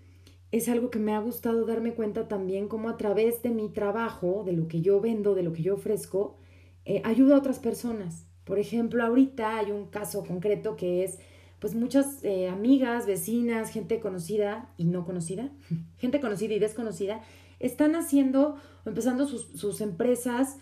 es 0.52 0.68
algo 0.68 0.90
que 0.90 0.98
me 0.98 1.14
ha 1.14 1.20
gustado 1.20 1.64
darme 1.64 1.94
cuenta 1.94 2.26
también 2.28 2.68
como 2.68 2.88
a 2.88 2.96
través 2.96 3.42
de 3.42 3.50
mi 3.50 3.68
trabajo, 3.68 4.42
de 4.44 4.52
lo 4.52 4.68
que 4.68 4.80
yo 4.80 5.00
vendo, 5.00 5.34
de 5.34 5.42
lo 5.42 5.52
que 5.52 5.62
yo 5.62 5.74
ofrezco, 5.74 6.36
eh, 6.84 7.02
ayudo 7.04 7.34
a 7.34 7.38
otras 7.38 7.58
personas. 7.58 8.26
Por 8.44 8.58
ejemplo, 8.58 9.04
ahorita 9.04 9.58
hay 9.58 9.70
un 9.70 9.86
caso 9.86 10.24
concreto 10.24 10.76
que 10.76 11.04
es 11.04 11.18
pues 11.60 11.74
muchas 11.74 12.24
eh, 12.24 12.48
amigas, 12.48 13.06
vecinas, 13.06 13.70
gente 13.70 14.00
conocida 14.00 14.72
y 14.76 14.84
no 14.84 15.04
conocida, 15.04 15.50
gente 15.98 16.20
conocida 16.20 16.54
y 16.54 16.58
desconocida, 16.58 17.22
están 17.60 17.94
haciendo 17.94 18.56
o 18.84 18.88
empezando 18.88 19.26
sus, 19.26 19.46
sus 19.54 19.80
empresas 19.82 20.56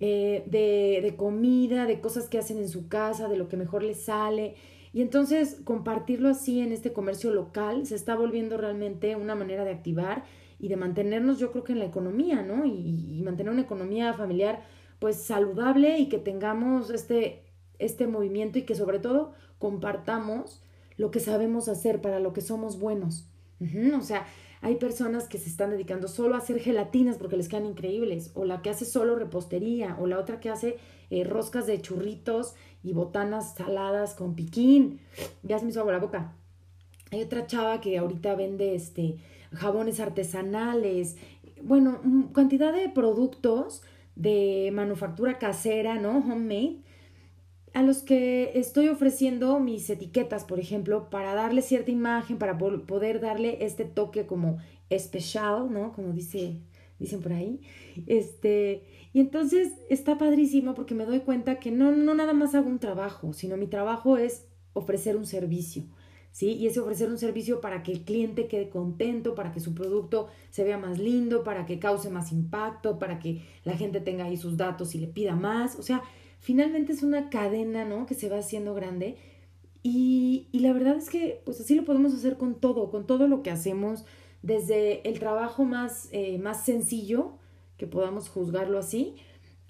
eh, 0.00 0.42
de, 0.46 1.00
de, 1.02 1.16
comida, 1.16 1.86
de 1.86 2.00
cosas 2.00 2.28
que 2.28 2.38
hacen 2.38 2.58
en 2.58 2.68
su 2.68 2.88
casa, 2.88 3.28
de 3.28 3.36
lo 3.36 3.48
que 3.48 3.56
mejor 3.56 3.84
les 3.84 4.02
sale. 4.02 4.56
Y 4.92 5.02
entonces 5.02 5.60
compartirlo 5.64 6.28
así 6.28 6.60
en 6.60 6.72
este 6.72 6.92
comercio 6.92 7.32
local 7.32 7.86
se 7.86 7.94
está 7.94 8.16
volviendo 8.16 8.56
realmente 8.56 9.16
una 9.16 9.34
manera 9.34 9.64
de 9.64 9.70
activar 9.70 10.24
y 10.58 10.68
de 10.68 10.76
mantenernos, 10.76 11.38
yo 11.38 11.52
creo 11.52 11.64
que 11.64 11.72
en 11.72 11.78
la 11.78 11.86
economía, 11.86 12.42
¿no? 12.42 12.66
Y, 12.66 13.22
mantener 13.24 13.52
una 13.52 13.62
economía 13.62 14.12
familiar 14.14 14.62
pues 14.98 15.16
saludable 15.16 15.98
y 15.98 16.08
que 16.08 16.18
tengamos 16.18 16.90
este, 16.90 17.44
este 17.78 18.06
movimiento 18.06 18.58
y 18.58 18.62
que 18.62 18.74
sobre 18.74 18.98
todo 18.98 19.32
compartamos 19.58 20.62
lo 20.96 21.10
que 21.10 21.20
sabemos 21.20 21.68
hacer, 21.68 22.02
para 22.02 22.20
lo 22.20 22.34
que 22.34 22.42
somos 22.42 22.78
buenos. 22.78 23.26
o 23.96 24.02
sea, 24.02 24.26
hay 24.62 24.76
personas 24.76 25.26
que 25.26 25.38
se 25.38 25.48
están 25.48 25.70
dedicando 25.70 26.06
solo 26.08 26.34
a 26.34 26.38
hacer 26.38 26.60
gelatinas 26.60 27.16
porque 27.16 27.36
les 27.36 27.48
quedan 27.48 27.66
increíbles, 27.66 28.30
o 28.34 28.44
la 28.44 28.62
que 28.62 28.70
hace 28.70 28.84
solo 28.84 29.16
repostería, 29.16 29.96
o 29.98 30.06
la 30.06 30.18
otra 30.18 30.40
que 30.40 30.50
hace 30.50 30.76
eh, 31.08 31.24
roscas 31.24 31.66
de 31.66 31.80
churritos 31.80 32.54
y 32.82 32.92
botanas 32.92 33.54
saladas 33.54 34.14
con 34.14 34.34
piquín. 34.34 35.00
Ya 35.42 35.58
se 35.58 35.64
me 35.64 35.70
hizo 35.70 35.80
agua 35.80 35.92
la 35.92 35.98
boca. 35.98 36.36
Hay 37.10 37.22
otra 37.22 37.46
chava 37.46 37.80
que 37.80 37.98
ahorita 37.98 38.34
vende 38.34 38.74
este 38.74 39.16
jabones 39.52 39.98
artesanales, 39.98 41.16
bueno, 41.62 42.00
cantidad 42.32 42.72
de 42.72 42.88
productos 42.88 43.82
de 44.14 44.70
manufactura 44.72 45.38
casera, 45.38 45.96
¿no? 45.96 46.18
Homemade, 46.18 46.82
a 47.72 47.82
los 47.82 48.02
que 48.02 48.52
estoy 48.54 48.88
ofreciendo 48.88 49.60
mis 49.60 49.88
etiquetas, 49.90 50.44
por 50.44 50.58
ejemplo, 50.58 51.08
para 51.08 51.34
darle 51.34 51.62
cierta 51.62 51.90
imagen, 51.90 52.38
para 52.38 52.58
poder 52.58 53.20
darle 53.20 53.64
este 53.64 53.84
toque 53.84 54.26
como 54.26 54.58
especial, 54.88 55.72
¿no? 55.72 55.92
Como 55.92 56.12
dice, 56.12 56.60
dicen 56.98 57.20
por 57.20 57.32
ahí. 57.32 57.60
Este, 58.06 58.82
y 59.12 59.20
entonces 59.20 59.72
está 59.88 60.18
padrísimo 60.18 60.74
porque 60.74 60.94
me 60.94 61.06
doy 61.06 61.20
cuenta 61.20 61.60
que 61.60 61.70
no, 61.70 61.92
no 61.92 62.14
nada 62.14 62.32
más 62.32 62.54
hago 62.54 62.68
un 62.68 62.80
trabajo, 62.80 63.32
sino 63.32 63.56
mi 63.56 63.66
trabajo 63.66 64.16
es 64.16 64.46
ofrecer 64.72 65.16
un 65.16 65.26
servicio. 65.26 65.84
¿Sí? 66.32 66.52
Y 66.52 66.68
es 66.68 66.78
ofrecer 66.78 67.10
un 67.10 67.18
servicio 67.18 67.60
para 67.60 67.82
que 67.82 67.90
el 67.90 68.04
cliente 68.04 68.46
quede 68.46 68.68
contento, 68.68 69.34
para 69.34 69.50
que 69.50 69.58
su 69.58 69.74
producto 69.74 70.28
se 70.50 70.62
vea 70.62 70.78
más 70.78 71.00
lindo, 71.00 71.42
para 71.42 71.66
que 71.66 71.80
cause 71.80 72.08
más 72.08 72.30
impacto, 72.30 73.00
para 73.00 73.18
que 73.18 73.42
la 73.64 73.76
gente 73.76 74.00
tenga 74.00 74.26
ahí 74.26 74.36
sus 74.36 74.56
datos 74.56 74.94
y 74.94 74.98
le 74.98 75.08
pida 75.08 75.34
más. 75.34 75.76
O 75.76 75.82
sea, 75.82 76.04
finalmente 76.40 76.92
es 76.92 77.02
una 77.02 77.30
cadena, 77.30 77.84
¿no? 77.84 78.06
Que 78.06 78.14
se 78.14 78.28
va 78.28 78.38
haciendo 78.38 78.74
grande. 78.74 79.16
Y, 79.82 80.48
la 80.52 80.72
verdad 80.72 80.96
es 80.96 81.08
que, 81.08 81.40
pues 81.44 81.60
así 81.60 81.74
lo 81.74 81.84
podemos 81.84 82.12
hacer 82.12 82.36
con 82.36 82.54
todo, 82.60 82.90
con 82.90 83.06
todo 83.06 83.28
lo 83.28 83.42
que 83.42 83.50
hacemos, 83.50 84.04
desde 84.42 85.08
el 85.08 85.18
trabajo 85.18 85.64
más, 85.64 86.08
eh, 86.12 86.38
más 86.38 86.64
sencillo, 86.64 87.32
que 87.76 87.86
podamos 87.86 88.28
juzgarlo 88.28 88.78
así, 88.78 89.14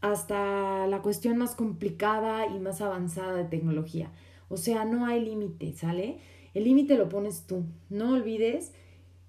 hasta 0.00 0.86
la 0.86 1.02
cuestión 1.02 1.36
más 1.36 1.54
complicada 1.54 2.46
y 2.46 2.58
más 2.58 2.80
avanzada 2.80 3.34
de 3.34 3.44
tecnología. 3.44 4.10
O 4.48 4.56
sea, 4.56 4.84
no 4.84 5.06
hay 5.06 5.24
límite, 5.24 5.74
¿sale? 5.74 6.18
El 6.54 6.64
límite 6.64 6.96
lo 6.96 7.08
pones 7.08 7.46
tú. 7.46 7.64
No 7.88 8.14
olvides 8.14 8.72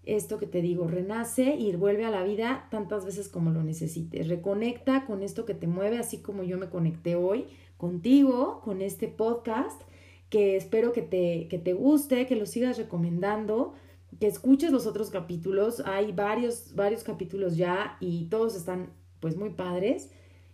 esto 0.04 0.38
que 0.38 0.48
te 0.48 0.62
digo, 0.62 0.88
renace 0.88 1.56
y 1.56 1.76
vuelve 1.76 2.06
a 2.06 2.10
la 2.10 2.24
vida 2.24 2.68
tantas 2.72 3.06
veces 3.06 3.30
como 3.30 3.52
lo 3.52 3.64
necesites. 3.64 4.28
Reconecta 4.28 5.06
con 5.06 5.22
esto 5.22 5.46
que 5.46 5.54
te 5.54 5.68
mueve, 5.68 6.00
así 6.00 6.22
como 6.22 6.44
yo 6.44 6.58
me 6.58 6.70
conecté 6.70 7.16
hoy 7.16 7.46
contigo 7.78 8.62
con 8.64 8.82
este 8.82 9.08
podcast 9.08 9.82
que 10.30 10.56
espero 10.56 10.94
que 10.94 11.02
te, 11.02 11.48
que 11.50 11.60
te 11.60 11.74
guste, 11.74 12.26
que 12.26 12.36
lo 12.36 12.46
sigas 12.46 12.78
recomendando, 12.78 13.74
que 14.20 14.28
escuches 14.28 14.72
los 14.72 14.88
otros 14.88 15.10
capítulos. 15.10 15.82
Hay 15.86 16.14
varios, 16.14 16.74
varios 16.74 17.04
capítulos 17.04 17.58
ya 17.58 17.98
y 18.00 18.26
todos 18.26 18.56
están 18.56 18.94
pues 19.20 19.36
muy 19.36 19.50
padres. 19.52 20.10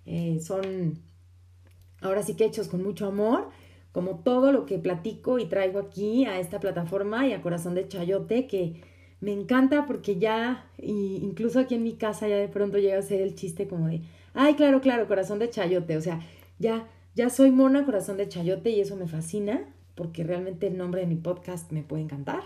Eh, 0.06 0.40
son 0.42 1.00
ahora 2.02 2.24
sí 2.24 2.36
que 2.36 2.46
hechos 2.46 2.68
con 2.68 2.84
mucho 2.84 3.06
amor, 3.06 3.50
como 3.92 4.20
todo 4.20 4.52
lo 4.52 4.66
que 4.66 4.80
platico 4.80 5.38
y 5.38 5.46
traigo 5.46 5.80
aquí 5.80 6.26
a 6.26 6.40
esta 6.40 6.60
plataforma 6.60 7.28
y 7.28 7.34
a 7.34 7.42
Corazón 7.42 7.76
de 7.76 7.88
Chayote, 7.88 8.48
que 8.48 8.82
me 9.22 9.34
encanta 9.34 9.86
porque 9.86 10.18
ya, 10.18 10.66
incluso 10.78 11.60
aquí 11.60 11.76
en 11.76 11.84
mi 11.84 11.94
casa 11.94 12.28
ya 12.28 12.38
de 12.38 12.48
pronto 12.48 12.78
llega 12.78 13.00
a 13.00 13.02
ser 13.02 13.22
el 13.22 13.36
chiste 13.36 13.68
como 13.68 13.88
de, 13.88 14.02
ay, 14.34 14.56
claro, 14.56 14.82
claro, 14.82 15.08
Corazón 15.08 15.40
de 15.40 15.50
Chayote, 15.50 15.98
o 15.98 16.02
sea, 16.02 16.22
ya 16.60 16.88
ya 17.18 17.32
soy 17.32 17.50
Mona 17.50 17.84
Corazón 17.84 18.18
de 18.18 18.30
Chayote 18.30 18.70
y 18.70 18.80
eso 18.80 18.96
me 18.96 19.08
fascina 19.08 19.66
porque 19.96 20.24
realmente 20.24 20.68
el 20.68 20.78
nombre 20.78 21.02
de 21.02 21.08
mi 21.08 21.16
podcast 21.16 21.72
me 21.72 21.82
puede 21.82 22.04
encantar. 22.04 22.42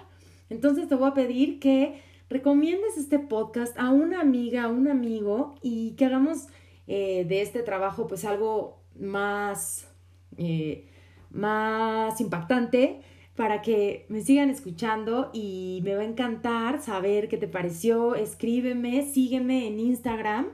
Entonces 0.49 0.87
te 0.87 0.95
voy 0.95 1.09
a 1.09 1.13
pedir 1.13 1.59
que 1.59 2.01
recomiendes 2.29 2.95
este 2.95 3.19
podcast 3.19 3.77
a 3.77 3.89
una 3.89 4.21
amiga, 4.21 4.63
a 4.63 4.67
un 4.69 4.87
amigo 4.87 5.55
y 5.61 5.91
que 5.97 6.05
hagamos 6.05 6.47
eh, 6.87 7.25
de 7.27 7.41
este 7.41 7.63
trabajo 7.63 8.07
pues 8.07 8.23
algo 8.23 8.81
más, 8.97 9.89
eh, 10.37 10.87
más 11.31 12.21
impactante 12.21 13.01
para 13.41 13.63
que 13.63 14.05
me 14.07 14.21
sigan 14.21 14.51
escuchando 14.51 15.31
y 15.33 15.81
me 15.83 15.95
va 15.95 16.01
a 16.01 16.05
encantar 16.05 16.79
saber 16.79 17.27
qué 17.27 17.37
te 17.37 17.47
pareció. 17.47 18.13
Escríbeme, 18.13 19.01
sígueme 19.01 19.65
en 19.65 19.79
Instagram. 19.79 20.49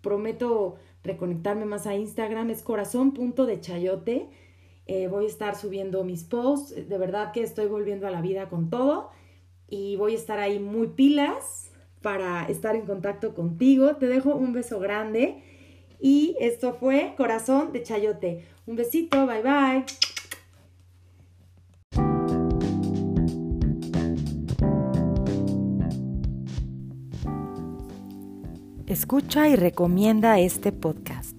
Prometo 0.00 0.76
reconectarme 1.04 1.66
más 1.66 1.86
a 1.86 1.94
Instagram, 1.94 2.48
es 2.48 2.62
corazón.dechayote. 2.62 4.30
Eh, 4.86 5.08
voy 5.08 5.26
a 5.26 5.28
estar 5.28 5.56
subiendo 5.56 6.04
mis 6.04 6.24
posts, 6.24 6.88
de 6.88 6.96
verdad 6.96 7.32
que 7.32 7.42
estoy 7.42 7.66
volviendo 7.66 8.06
a 8.06 8.10
la 8.10 8.22
vida 8.22 8.48
con 8.48 8.70
todo 8.70 9.10
y 9.68 9.96
voy 9.96 10.12
a 10.12 10.16
estar 10.16 10.38
ahí 10.38 10.58
muy 10.58 10.86
pilas 10.86 11.70
para 12.00 12.46
estar 12.46 12.76
en 12.76 12.86
contacto 12.86 13.34
contigo. 13.34 13.96
Te 13.96 14.06
dejo 14.06 14.34
un 14.34 14.54
beso 14.54 14.80
grande 14.80 15.42
y 16.00 16.34
esto 16.40 16.72
fue 16.72 17.12
Corazón 17.14 17.74
de 17.74 17.82
Chayote. 17.82 18.46
Un 18.66 18.76
besito, 18.76 19.26
bye 19.26 19.42
bye. 19.42 19.84
Escucha 28.92 29.48
y 29.48 29.56
recomienda 29.56 30.38
este 30.38 30.70
podcast. 30.70 31.31